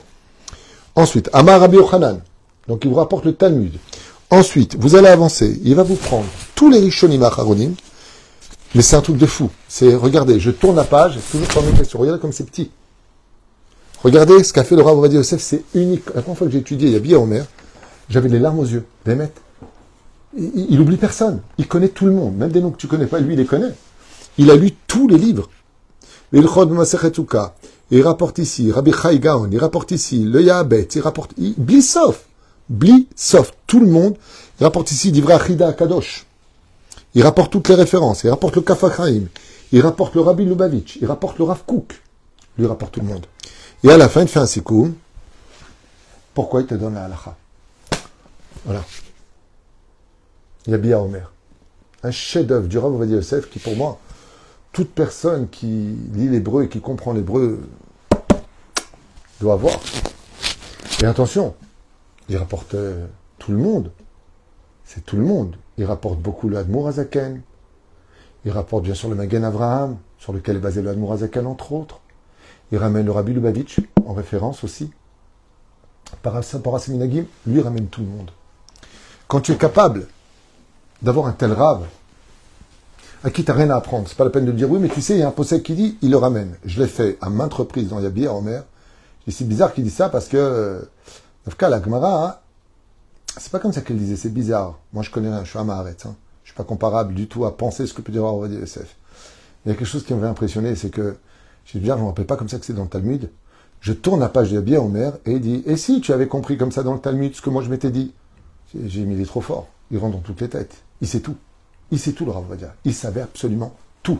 Ensuite, 0.94 1.30
Amar 1.32 1.60
Rabbi 1.60 1.76
Ochanan. 1.76 2.20
Donc 2.68 2.84
il 2.84 2.90
vous 2.90 2.96
rapporte 2.96 3.24
le 3.24 3.34
Talmud. 3.34 3.74
Ensuite, 4.30 4.76
vous 4.76 4.96
allez 4.96 5.08
avancer. 5.08 5.60
Il 5.64 5.74
va 5.74 5.82
vous 5.82 5.96
prendre 5.96 6.26
tous 6.54 6.70
les 6.70 6.78
Rishonim 6.78 7.22
Acharonim. 7.22 7.74
Mais 8.74 8.82
c'est 8.82 8.96
un 8.96 9.00
truc 9.00 9.16
de 9.16 9.26
fou. 9.26 9.50
C'est, 9.68 9.94
regardez, 9.94 10.40
je 10.40 10.50
tourne 10.50 10.76
la 10.76 10.84
page, 10.84 11.18
c'est 11.20 11.38
toujours 11.38 11.54
pas 11.54 11.62
mes 11.62 11.76
questions. 11.76 11.98
Regardez 11.98 12.20
comme 12.20 12.32
c'est 12.32 12.44
petit. 12.44 12.70
Regardez 14.02 14.42
ce 14.42 14.52
qu'a 14.52 14.64
fait 14.64 14.76
le 14.76 14.82
Rav 14.82 15.12
Yosef, 15.12 15.40
c'est 15.40 15.62
unique. 15.74 16.06
La 16.14 16.22
première 16.22 16.38
fois 16.38 16.46
que 16.48 16.52
j'ai 16.52 16.58
étudié, 16.58 16.88
il 16.88 16.92
y 16.92 16.96
a 16.96 17.00
bien 17.00 17.18
Omer, 17.18 17.46
j'avais 18.08 18.28
les 18.28 18.40
larmes 18.40 18.58
aux 18.58 18.66
yeux. 18.66 18.84
Bémet. 19.06 19.30
Il, 20.36 20.66
il, 20.70 20.80
oublie 20.80 20.96
personne. 20.96 21.40
Il 21.58 21.68
connaît 21.68 21.88
tout 21.88 22.04
le 22.04 22.12
monde. 22.12 22.36
Même 22.36 22.50
des 22.50 22.60
noms 22.60 22.72
que 22.72 22.76
tu 22.76 22.88
connais 22.88 23.06
pas, 23.06 23.20
lui, 23.20 23.34
il 23.34 23.38
les 23.38 23.46
connaît. 23.46 23.72
Il 24.38 24.50
a 24.50 24.56
lu 24.56 24.72
tous 24.86 25.08
les 25.08 25.18
livres. 25.18 25.48
Il 26.32 28.02
rapporte 28.02 28.38
ici, 28.38 28.72
Rabbi 28.72 28.92
Chai 28.92 29.18
Gaon, 29.20 29.48
il 29.52 29.58
rapporte 29.58 29.90
ici, 29.92 30.24
le 30.24 30.42
Yahabet, 30.42 30.88
il 30.94 31.00
rapporte, 31.00 31.32
Blissof, 31.38 32.24
Blissof, 32.68 33.52
tout 33.66 33.78
le 33.78 33.86
monde, 33.86 34.16
il 34.58 34.64
rapporte 34.64 34.90
ici 34.90 35.12
d'Ivra 35.12 35.34
Achida 35.34 35.72
Kadosh. 35.72 36.26
Il 37.14 37.22
rapporte 37.22 37.52
toutes 37.52 37.68
les 37.68 37.76
références, 37.76 38.24
il 38.24 38.30
rapporte 38.30 38.56
le 38.56 38.62
Kafachraim, 38.62 39.26
il 39.70 39.80
rapporte 39.80 40.14
le 40.14 40.22
Rabbi 40.22 40.44
Lubavitch, 40.44 40.96
il 40.96 41.06
rapporte 41.06 41.38
le 41.38 41.44
Rav 41.44 41.62
Kouk, 41.64 42.02
lui 42.58 42.66
rapporte 42.66 42.94
tout 42.94 43.00
le 43.00 43.06
monde. 43.06 43.26
Et 43.84 43.90
à 43.90 43.96
la 43.96 44.08
fin, 44.08 44.22
il 44.22 44.28
fait 44.28 44.40
un 44.40 44.46
sikoum. 44.46 44.94
Pourquoi 46.32 46.62
il 46.62 46.66
te 46.66 46.74
donne 46.74 46.94
la 46.94 47.04
halakha? 47.04 47.36
Voilà. 48.64 48.82
Il 50.66 50.72
y 50.72 50.74
a 50.74 50.78
Bia 50.78 51.00
Omer. 51.00 51.30
Un 52.02 52.10
chef-d'œuvre 52.10 52.66
du 52.66 52.78
Rav 52.78 53.08
Yosef 53.08 53.48
qui, 53.50 53.58
pour 53.58 53.76
moi, 53.76 54.00
toute 54.74 54.90
personne 54.90 55.48
qui 55.48 55.96
lit 56.12 56.28
l'hébreu 56.28 56.64
et 56.64 56.68
qui 56.68 56.80
comprend 56.80 57.12
l'hébreu 57.12 57.66
doit 59.40 59.54
avoir. 59.54 59.74
Et 61.00 61.06
attention, 61.06 61.54
il 62.28 62.36
rapporte 62.36 62.74
euh, 62.74 63.06
tout 63.38 63.52
le 63.52 63.58
monde. 63.58 63.92
C'est 64.84 65.06
tout 65.06 65.16
le 65.16 65.24
monde. 65.24 65.56
Il 65.78 65.84
rapporte 65.84 66.18
beaucoup 66.18 66.48
le 66.48 66.58
Admour 66.58 66.88
Azaken. 66.88 67.40
Il 68.44 68.50
rapporte 68.50 68.82
bien 68.82 68.94
sûr 68.94 69.08
le 69.08 69.14
Magen 69.14 69.44
Avraham, 69.44 69.96
sur 70.18 70.32
lequel 70.32 70.56
est 70.56 70.60
basé 70.60 70.82
le 70.82 70.90
Admour 70.90 71.12
Azaken, 71.12 71.46
entre 71.46 71.72
autres. 71.72 72.00
Il 72.72 72.78
ramène 72.78 73.06
le 73.06 73.12
Rabbi 73.12 73.32
Lubavitch, 73.32 73.80
en 74.04 74.12
référence 74.12 74.64
aussi. 74.64 74.90
Paraseminagim, 76.22 77.26
lui 77.46 77.60
ramène 77.60 77.86
tout 77.86 78.00
le 78.00 78.08
monde. 78.08 78.30
Quand 79.28 79.40
tu 79.40 79.52
es 79.52 79.56
capable 79.56 80.08
d'avoir 81.00 81.26
un 81.26 81.32
tel 81.32 81.52
rave, 81.52 81.86
à 83.24 83.30
qui 83.30 83.42
t'as 83.42 83.54
rien 83.54 83.70
à 83.70 83.76
apprendre. 83.76 84.06
C'est 84.06 84.16
pas 84.16 84.24
la 84.24 84.30
peine 84.30 84.44
de 84.44 84.52
dire 84.52 84.70
oui, 84.70 84.78
mais 84.78 84.88
tu 84.88 85.00
sais, 85.00 85.14
il 85.14 85.20
y 85.20 85.22
a 85.22 85.28
un 85.28 85.32
possède 85.32 85.62
qui 85.62 85.74
dit, 85.74 85.96
il 86.02 86.10
le 86.10 86.18
ramène. 86.18 86.54
Je 86.64 86.80
l'ai 86.80 86.86
fait 86.86 87.16
à 87.22 87.30
maintes 87.30 87.54
reprises 87.54 87.88
dans 87.88 87.98
Yabi 87.98 88.26
à 88.26 88.34
Omer. 88.34 88.64
C'est 89.26 89.48
bizarre 89.48 89.72
qu'il 89.72 89.82
dise 89.82 89.94
ça 89.94 90.10
parce 90.10 90.28
que, 90.28 90.36
euh, 90.36 90.80
cas, 91.56 91.70
la 91.70 91.82
Gemara, 91.82 92.26
hein, 92.26 92.36
c'est 93.38 93.50
pas 93.50 93.58
comme 93.58 93.72
ça 93.72 93.80
qu'elle 93.80 93.96
disait, 93.96 94.16
c'est 94.16 94.28
bizarre. 94.32 94.78
Moi, 94.92 95.02
je 95.02 95.10
connais 95.10 95.30
rien, 95.30 95.42
je 95.42 95.48
suis 95.48 95.58
à 95.58 95.64
Maharet, 95.64 95.96
hein. 96.04 96.14
Je 96.44 96.50
suis 96.50 96.56
pas 96.56 96.64
comparable 96.64 97.14
du 97.14 97.26
tout 97.26 97.46
à 97.46 97.56
penser 97.56 97.86
ce 97.86 97.94
que 97.94 98.02
peut 98.02 98.12
dire 98.12 98.22
Rabbi 98.24 98.54
Yosef. 98.54 98.96
Il 99.64 99.70
y 99.70 99.72
a 99.72 99.74
quelque 99.74 99.88
chose 99.88 100.04
qui 100.04 100.12
m'avait 100.12 100.28
impressionné, 100.28 100.76
c'est 100.76 100.90
que, 100.90 101.16
j'ai 101.64 101.78
bizarre, 101.78 101.96
je 101.96 102.02
me 102.02 102.08
rappelle 102.08 102.26
pas 102.26 102.36
comme 102.36 102.50
ça 102.50 102.58
que 102.58 102.66
c'est 102.66 102.74
dans 102.74 102.82
le 102.82 102.90
Talmud. 102.90 103.30
Je 103.80 103.94
tourne 103.94 104.20
la 104.20 104.28
page 104.28 104.50
de 104.50 104.56
Yabi 104.56 104.76
à 104.76 104.82
Omer 104.82 105.14
et 105.24 105.32
il 105.32 105.40
dit, 105.40 105.62
et 105.64 105.78
si 105.78 106.02
tu 106.02 106.12
avais 106.12 106.28
compris 106.28 106.58
comme 106.58 106.72
ça 106.72 106.82
dans 106.82 106.92
le 106.92 107.00
Talmud 107.00 107.34
ce 107.34 107.40
que 107.40 107.48
moi 107.48 107.62
je 107.62 107.70
m'étais 107.70 107.90
dit? 107.90 108.12
J'ai 108.74 109.04
mis, 109.06 109.14
il 109.14 109.22
est 109.22 109.26
trop 109.26 109.40
fort. 109.40 109.68
Il 109.90 109.96
rentre 109.96 110.16
dans 110.16 110.22
toutes 110.22 110.42
les 110.42 110.48
têtes. 110.48 110.82
Il 111.00 111.08
sait 111.08 111.20
tout. 111.20 111.36
Il 111.94 112.00
sait 112.00 112.10
tout, 112.10 112.24
le 112.24 112.32
Rav 112.32 112.44
Il 112.84 112.92
savait 112.92 113.20
absolument 113.20 113.72
tout. 114.02 114.18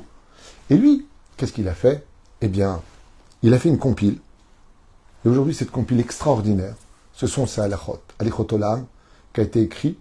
Et 0.71 0.77
lui, 0.77 1.09
qu'est-ce 1.37 1.53
qu'il 1.53 1.67
a 1.67 1.75
fait? 1.75 2.07
Eh 2.41 2.47
bien, 2.47 2.81
il 3.43 3.53
a 3.53 3.59
fait 3.59 3.69
une 3.69 3.79
compile. 3.79 4.21
Et 5.25 5.29
aujourd'hui, 5.29 5.57
cette 5.57 5.73
compile 5.73 5.99
extraordinaire, 5.99 6.77
ce 7.15 7.27
sont 7.27 7.49
ces 7.49 7.63
halachot, 7.63 7.99
alichot 8.21 8.47
olam, 8.53 8.87
qui 9.33 9.41
a 9.41 9.43
été 9.43 9.61
écrit 9.61 9.99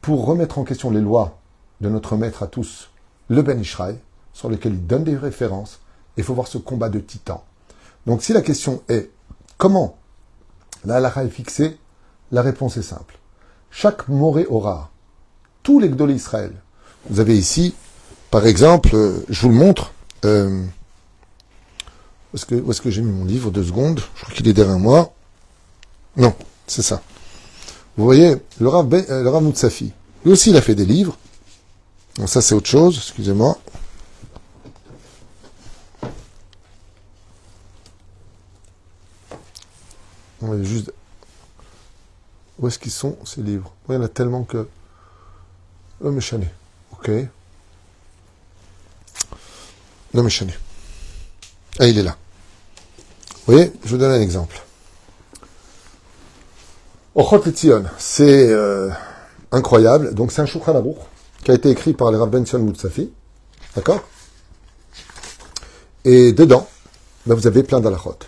pour 0.00 0.26
remettre 0.26 0.58
en 0.58 0.64
question 0.64 0.90
les 0.90 1.00
lois 1.00 1.38
de 1.80 1.88
notre 1.88 2.16
maître 2.16 2.42
à 2.42 2.48
tous, 2.48 2.90
le 3.28 3.42
Ben 3.42 3.60
Ishraï, 3.60 3.96
sur 4.32 4.48
lequel 4.48 4.72
il 4.72 4.86
donne 4.88 5.04
des 5.04 5.16
références. 5.16 5.78
Il 6.16 6.24
faut 6.24 6.34
voir 6.34 6.48
ce 6.48 6.58
combat 6.58 6.88
de 6.88 6.98
titans. 6.98 7.42
Donc, 8.06 8.24
si 8.24 8.32
la 8.32 8.42
question 8.42 8.82
est 8.88 9.12
comment 9.56 9.98
la 10.84 10.96
halacha 10.96 11.22
est 11.22 11.30
fixée, 11.30 11.78
la 12.32 12.42
réponse 12.42 12.76
est 12.76 12.82
simple. 12.82 13.20
Chaque 13.70 14.08
moré 14.08 14.46
aura 14.46 14.90
tous 15.62 15.80
les 15.80 15.88
Gdol 15.88 16.10
Israël. 16.10 16.52
Vous 17.08 17.20
avez 17.20 17.36
ici, 17.36 17.74
par 18.30 18.46
exemple, 18.46 18.90
euh, 18.94 19.24
je 19.28 19.42
vous 19.42 19.48
le 19.48 19.54
montre. 19.54 19.92
Euh, 20.24 20.64
où 22.32 22.36
est-ce 22.36 22.80
que, 22.80 22.90
j'ai 22.90 23.02
mis 23.02 23.10
mon 23.10 23.24
livre 23.24 23.50
Deux 23.50 23.64
secondes? 23.64 24.00
Je 24.14 24.22
crois 24.22 24.34
qu'il 24.34 24.46
est 24.46 24.52
derrière 24.52 24.78
moi. 24.78 25.12
Non, 26.16 26.34
c'est 26.66 26.82
ça. 26.82 27.02
Vous 27.96 28.04
voyez, 28.04 28.36
le 28.60 28.68
Rav, 28.68 28.86
ben, 28.86 29.04
euh, 29.10 29.24
le 29.24 29.40
Moutsafi, 29.40 29.92
lui 30.24 30.32
aussi, 30.32 30.50
il 30.50 30.56
a 30.56 30.62
fait 30.62 30.74
des 30.74 30.84
livres. 30.84 31.16
Ça, 32.26 32.40
c'est 32.40 32.54
autre 32.54 32.68
chose, 32.68 32.96
excusez-moi. 32.96 33.56
On 40.42 40.48
va 40.48 40.62
juste... 40.62 40.92
Où 42.58 42.68
est-ce 42.68 42.78
qu'ils 42.78 42.92
sont, 42.92 43.16
ces 43.24 43.42
livres? 43.42 43.72
Il 43.88 43.94
y 43.94 43.98
en 43.98 44.02
a 44.02 44.08
tellement 44.08 44.44
que... 44.44 44.68
לא 46.01 46.11
משנה, 46.11 46.45
אוקיי? 46.91 47.25
לא 50.13 50.23
משנה. 50.23 50.51
Ah, 51.77 51.87
il 51.87 51.97
est 51.99 52.03
là. 52.03 52.15
Vous 53.45 53.53
voyez, 53.53 53.73
je 53.83 53.89
vous 53.89 53.97
donne 53.97 54.13
un 54.13 54.21
exemple. 54.21 54.61
Ochot 57.15 57.43
Etzion, 57.45 57.83
c'est 57.97 58.49
euh, 58.49 58.89
incroyable. 59.51 60.13
Donc 60.13 60.31
c'est 60.31 60.41
un 60.41 60.45
Shulchan 60.45 60.75
Aruch 60.75 60.97
qui 61.43 61.51
a 61.51 61.53
été 61.53 61.69
écrit 61.69 61.93
par 61.93 62.11
les 62.11 62.17
Rav 62.17 62.29
Benson 62.29 62.59
Moutsafi. 62.59 63.11
D'accord 63.75 64.01
Et 66.05 66.31
dedans, 66.31 66.65
ben, 67.25 67.35
vous 67.35 67.45
avez 67.45 67.63
plein 67.63 67.81
d'alachot. 67.81 68.19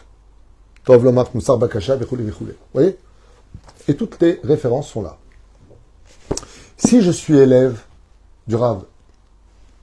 Tov 0.84 1.04
Lomar 1.04 1.28
Moussar 1.34 1.58
Bakasha, 1.58 1.96
Vous 1.96 2.18
voyez 2.74 2.98
Et 3.88 3.96
toutes 3.96 4.20
les 4.22 4.42
références 4.44 4.90
sont 4.90 5.02
là. 5.02 5.18
Si 6.85 7.01
je 7.01 7.13
suis 7.13 7.39
élève 7.39 7.81
du 8.49 8.57
Rav 8.57 8.83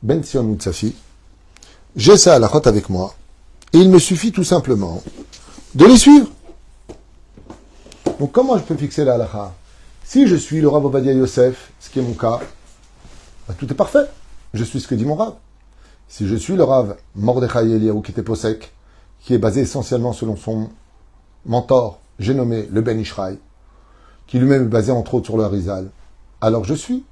Ben 0.04 0.22
Sion 0.22 0.44
Moutsafi, 0.44 0.94
j'ai 1.96 2.18
ça 2.18 2.36
à 2.36 2.40
la 2.40 2.48
avec 2.48 2.90
moi, 2.90 3.16
et 3.72 3.78
il 3.78 3.90
me 3.90 4.00
suffit 4.00 4.34
tout 4.34 4.44
simplement 4.44 5.02
de 5.76 5.86
les 5.86 5.98
suivre. 5.98 6.28
Donc 8.20 8.34
comment 8.34 8.58
je 8.58 8.64
peux 8.64 8.76
fixer 8.76 9.06
la 9.06 9.14
halakha? 9.14 9.54
Si 10.04 10.28
je 10.28 10.36
suis 10.36 10.60
le 10.60 10.68
Rav 10.68 10.86
Obadia 10.86 11.14
Yosef, 11.14 11.72
ce 11.80 11.90
qui 11.90 12.00
est 12.00 12.04
mon 12.04 12.14
cas, 12.14 12.42
bah, 13.48 13.56
tout 13.58 13.72
est 13.72 13.76
parfait. 13.76 14.06
Je 14.54 14.66
suis 14.66 14.82
ce 14.82 14.88
que 14.88 14.96
dit 14.96 15.06
mon 15.06 15.16
Rav. 15.16 15.36
Si 16.10 16.28
je 16.28 16.36
suis 16.36 16.58
le 16.58 16.64
Rav 16.64 16.98
Mordechai 17.16 17.60
Eliyahu 17.60 18.02
qui 18.02 18.12
était 18.12 18.24
Posek, 18.24 18.74
qui 19.22 19.34
est 19.34 19.40
basé 19.40 19.62
essentiellement 19.62 20.12
selon 20.12 20.36
son 20.36 20.70
mentor, 21.46 22.00
j'ai 22.20 22.34
nommé 22.34 22.68
le 22.70 22.82
Ben 22.82 23.00
Ishraï, 23.00 23.40
qui 24.28 24.38
lui-même 24.38 24.64
est 24.64 24.70
basé 24.70 24.92
entre 24.92 25.16
autres 25.16 25.28
sur 25.28 25.38
le 25.38 25.46
Harizal, 25.46 25.90
alors 26.42 26.64
je 26.64 26.74
suis. 26.74 27.04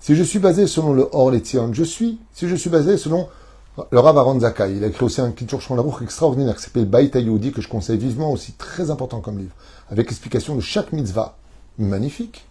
Si 0.00 0.14
je 0.14 0.22
suis 0.22 0.38
basé 0.38 0.66
selon 0.66 0.92
le 0.92 1.08
Or 1.12 1.32
je 1.32 1.84
suis. 1.84 2.18
Si 2.32 2.48
je 2.48 2.54
suis 2.54 2.70
basé 2.70 2.96
selon 2.96 3.28
le 3.90 4.00
Rav 4.00 4.16
Aaron 4.16 4.38
il 4.38 4.84
a 4.84 4.86
écrit 4.86 5.04
aussi 5.04 5.20
un 5.20 5.32
Kitur 5.32 5.60
Shon 5.60 6.00
extraordinaire 6.00 6.56
qui 6.56 6.62
s'appelle 6.62 6.86
Bait 6.86 7.14
Ayudi, 7.14 7.52
que 7.52 7.60
je 7.60 7.68
conseille 7.68 7.98
vivement 7.98 8.32
aussi, 8.32 8.52
très 8.52 8.90
important 8.90 9.20
comme 9.20 9.38
livre, 9.38 9.54
avec 9.90 10.10
explication 10.10 10.54
de 10.54 10.60
chaque 10.60 10.92
mitzvah. 10.92 11.36
Magnifique. 11.78 12.46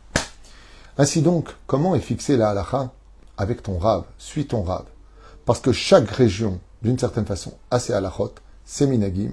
Ainsi 1.00 1.24
donc, 1.24 1.50
comment 1.66 1.96
est 1.96 2.00
fixé 2.00 2.38
la 2.38 2.50
halacha 2.50 2.92
avec 3.38 3.64
ton 3.64 3.80
Rav 3.80 4.04
Suis 4.20 4.46
ton 4.46 4.62
Rav? 4.62 4.86
Parce 5.46 5.60
que 5.60 5.72
chaque 5.72 6.10
région, 6.12 6.60
d'une 6.84 7.00
certaine 7.00 7.26
façon, 7.26 7.54
a 7.72 7.80
ses 7.80 7.94
halachot, 7.94 8.34
ses 8.64 8.86
minagim. 8.86 9.32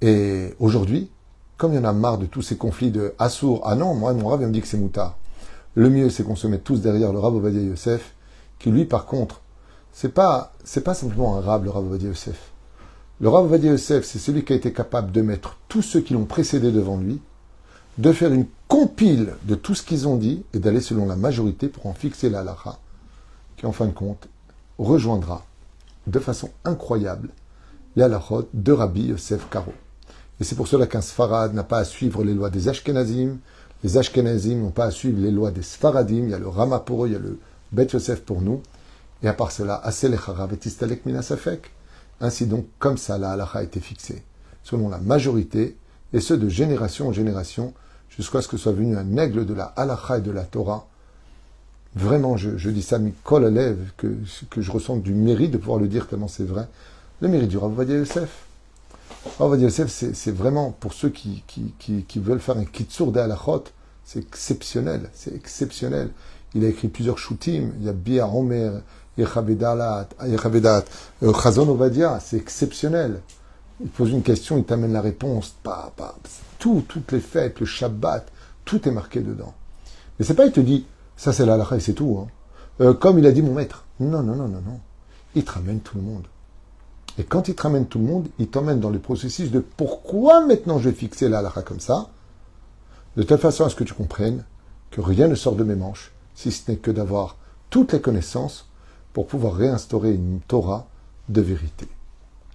Et 0.00 0.54
aujourd'hui, 0.58 1.10
comme 1.58 1.74
il 1.74 1.76
y 1.76 1.78
en 1.78 1.84
a 1.84 1.92
marre 1.92 2.16
de 2.16 2.26
tous 2.26 2.40
ces 2.40 2.56
conflits 2.56 2.90
de 2.90 3.14
Assour, 3.18 3.60
ah 3.64 3.74
non, 3.74 3.94
moi, 3.94 4.14
mon 4.14 4.28
Rav, 4.28 4.40
il 4.40 4.46
me 4.46 4.52
dit 4.52 4.62
que 4.62 4.66
c'est 4.66 4.78
moutard. 4.78 5.18
Le 5.74 5.88
mieux, 5.88 6.10
c'est 6.10 6.22
qu'on 6.22 6.36
se 6.36 6.46
mette 6.46 6.64
tous 6.64 6.80
derrière 6.80 7.12
le 7.12 7.18
Rav 7.18 7.34
Ovadia 7.34 7.62
Yosef, 7.62 8.14
qui 8.58 8.70
lui, 8.70 8.84
par 8.84 9.06
contre, 9.06 9.40
c'est 9.92 10.12
pas, 10.12 10.52
c'est 10.64 10.84
pas 10.84 10.94
simplement 10.94 11.36
un 11.36 11.40
Rav, 11.40 11.64
le 11.64 11.70
Rav 11.70 11.86
Ovadia 11.86 12.08
Yosef. 12.08 12.52
Le 13.20 13.28
Rav 13.28 13.46
Vadia 13.46 13.70
Yosef, 13.70 14.04
c'est 14.04 14.18
celui 14.18 14.44
qui 14.44 14.52
a 14.52 14.56
été 14.56 14.72
capable 14.72 15.12
de 15.12 15.22
mettre 15.22 15.56
tous 15.68 15.82
ceux 15.82 16.00
qui 16.00 16.12
l'ont 16.14 16.24
précédé 16.24 16.72
devant 16.72 16.96
lui, 16.96 17.20
de 17.98 18.12
faire 18.12 18.32
une 18.32 18.46
compile 18.68 19.34
de 19.44 19.54
tout 19.54 19.74
ce 19.74 19.82
qu'ils 19.82 20.08
ont 20.08 20.16
dit 20.16 20.44
et 20.54 20.58
d'aller 20.58 20.80
selon 20.80 21.06
la 21.06 21.16
majorité 21.16 21.68
pour 21.68 21.86
en 21.86 21.92
fixer 21.92 22.30
la 22.30 22.44
qui 23.56 23.66
en 23.66 23.72
fin 23.72 23.86
de 23.86 23.92
compte 23.92 24.28
rejoindra 24.78 25.44
de 26.06 26.18
façon 26.18 26.50
incroyable 26.64 27.28
les 27.94 28.02
halakhot 28.02 28.48
de 28.54 28.72
Rabbi 28.72 29.02
Yosef 29.08 29.48
Karo. 29.50 29.72
Et 30.40 30.44
c'est 30.44 30.56
pour 30.56 30.66
cela 30.66 30.86
qu'un 30.86 31.02
Sfarad 31.02 31.54
n'a 31.54 31.62
pas 31.62 31.78
à 31.78 31.84
suivre 31.84 32.24
les 32.24 32.34
lois 32.34 32.50
des 32.50 32.68
Ashkenazim, 32.68 33.36
les 33.82 33.96
Ashkenazim 33.96 34.58
n'ont 34.58 34.70
pas 34.70 34.84
à 34.84 34.90
suivre 34.90 35.20
les 35.20 35.30
lois 35.30 35.50
des 35.50 35.62
Sfaradim, 35.62 36.24
il 36.24 36.30
y 36.30 36.34
a 36.34 36.38
le 36.38 36.48
Rama 36.48 36.78
pour 36.78 37.04
eux, 37.04 37.08
il 37.08 37.12
y 37.12 37.16
a 37.16 37.18
le 37.18 37.38
Bet 37.72 37.88
Yosef 37.92 38.20
pour 38.22 38.40
nous, 38.40 38.62
et 39.22 39.28
à 39.28 39.32
part 39.32 39.52
cela, 39.52 39.82
Istalek 39.86 41.06
Minasafek. 41.06 41.70
Ainsi 42.20 42.46
donc, 42.46 42.66
comme 42.78 42.98
ça, 42.98 43.18
la 43.18 43.32
halakha 43.32 43.58
a 43.58 43.62
été 43.62 43.80
fixée, 43.80 44.22
selon 44.62 44.88
la 44.88 44.98
majorité, 44.98 45.76
et 46.12 46.20
ce 46.20 46.34
de 46.34 46.48
génération 46.48 47.08
en 47.08 47.12
génération, 47.12 47.74
jusqu'à 48.08 48.42
ce 48.42 48.48
que 48.48 48.56
soit 48.56 48.72
venu 48.72 48.96
un 48.96 49.16
aigle 49.16 49.46
de 49.46 49.54
la 49.54 49.64
halakha 49.64 50.18
et 50.18 50.20
de 50.20 50.30
la 50.30 50.44
Torah. 50.44 50.86
Vraiment, 51.94 52.36
je, 52.36 52.70
dis 52.70 52.82
ça, 52.82 52.98
Mikol 52.98 53.44
Alev, 53.46 53.92
que, 53.96 54.14
que 54.50 54.62
je 54.62 54.70
ressens 54.70 54.96
du 54.96 55.14
mérite 55.14 55.50
de 55.50 55.58
pouvoir 55.58 55.78
le 55.78 55.88
dire 55.88 56.06
tellement 56.06 56.28
c'est 56.28 56.44
vrai. 56.44 56.68
Le 57.20 57.28
mérite 57.28 57.48
du 57.48 57.58
Rav 57.58 57.74
Yosef. 57.88 58.46
Rav 59.38 59.60
Yosef, 59.60 59.88
c'est 59.88 60.34
vraiment, 60.34 60.72
pour 60.72 60.92
ceux 60.94 61.08
qui, 61.08 61.44
qui, 61.46 62.18
veulent 62.18 62.40
faire 62.40 62.58
un 62.58 62.64
kitsur 62.64 63.12
de 63.12 63.20
halachot, 63.20 63.64
c'est 64.04 64.18
exceptionnel, 64.18 65.10
c'est 65.14 65.34
exceptionnel. 65.34 66.10
Il 66.54 66.64
a 66.64 66.68
écrit 66.68 66.88
plusieurs 66.88 67.18
shootim, 67.18 67.72
il 67.78 67.86
y 67.86 67.88
a 67.88 67.92
Bia 67.92 68.26
Homer, 68.26 68.72
Yechavedat, 69.16 70.06
euh, 70.22 71.32
Chazon 71.32 71.68
Ovadia, 71.68 72.18
c'est 72.20 72.36
exceptionnel. 72.36 73.20
Il 73.80 73.88
pose 73.88 74.10
une 74.10 74.22
question, 74.22 74.58
il 74.58 74.64
t'amène 74.64 74.92
la 74.92 75.00
réponse. 75.00 75.54
Pas, 75.62 75.92
pas, 75.96 76.16
tout, 76.58 76.84
toutes 76.86 77.12
les 77.12 77.20
fêtes, 77.20 77.60
le 77.60 77.66
Shabbat, 77.66 78.26
tout 78.64 78.86
est 78.88 78.92
marqué 78.92 79.20
dedans. 79.20 79.54
Mais 80.18 80.24
c'est 80.24 80.34
pas, 80.34 80.46
il 80.46 80.52
te 80.52 80.60
dit, 80.60 80.86
ça 81.16 81.32
c'est 81.32 81.46
la 81.46 81.56
et 81.74 81.80
c'est 81.80 81.94
tout. 81.94 82.18
Hein. 82.20 82.28
Euh, 82.80 82.94
comme 82.94 83.18
il 83.18 83.26
a 83.26 83.32
dit 83.32 83.42
mon 83.42 83.54
maître. 83.54 83.84
Non, 84.00 84.22
non, 84.22 84.34
non, 84.34 84.48
non, 84.48 84.60
non. 84.60 84.80
Il 85.34 85.44
te 85.44 85.52
ramène 85.52 85.80
tout 85.80 85.96
le 85.96 86.02
monde. 86.02 86.26
Et 87.18 87.24
quand 87.24 87.48
il 87.48 87.54
te 87.54 87.62
ramène 87.62 87.86
tout 87.86 87.98
le 87.98 88.06
monde, 88.06 88.28
il 88.38 88.48
t'emmène 88.48 88.80
dans 88.80 88.90
le 88.90 88.98
processus 88.98 89.50
de 89.50 89.60
pourquoi 89.60 90.44
maintenant 90.46 90.78
je 90.78 90.88
vais 90.88 90.94
fixer 90.94 91.28
la 91.28 91.42
comme 91.50 91.80
ça, 91.80 92.08
de 93.16 93.22
telle 93.22 93.38
façon 93.38 93.64
à 93.64 93.68
ce 93.68 93.76
que 93.76 93.84
tu 93.84 93.94
comprennes 93.94 94.44
que 94.90 95.00
rien 95.00 95.28
ne 95.28 95.34
sort 95.34 95.56
de 95.56 95.64
mes 95.64 95.74
manches, 95.74 96.12
si 96.34 96.50
ce 96.50 96.70
n'est 96.70 96.78
que 96.78 96.90
d'avoir 96.90 97.36
toutes 97.70 97.92
les 97.92 98.00
connaissances 98.00 98.68
pour 99.12 99.26
pouvoir 99.26 99.54
réinstaurer 99.54 100.14
une 100.14 100.40
Torah 100.40 100.86
de 101.28 101.40
vérité. 101.40 101.86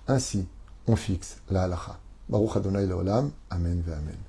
Ainsi, 0.08 0.48
on 0.88 0.96
fixe 0.96 1.38
la 1.50 1.63
halakha. 1.63 2.00
Baruch 2.30 2.58
Adonai 2.58 2.88
Amen 3.50 3.82
ve 3.86 3.93
Amen. 3.93 4.27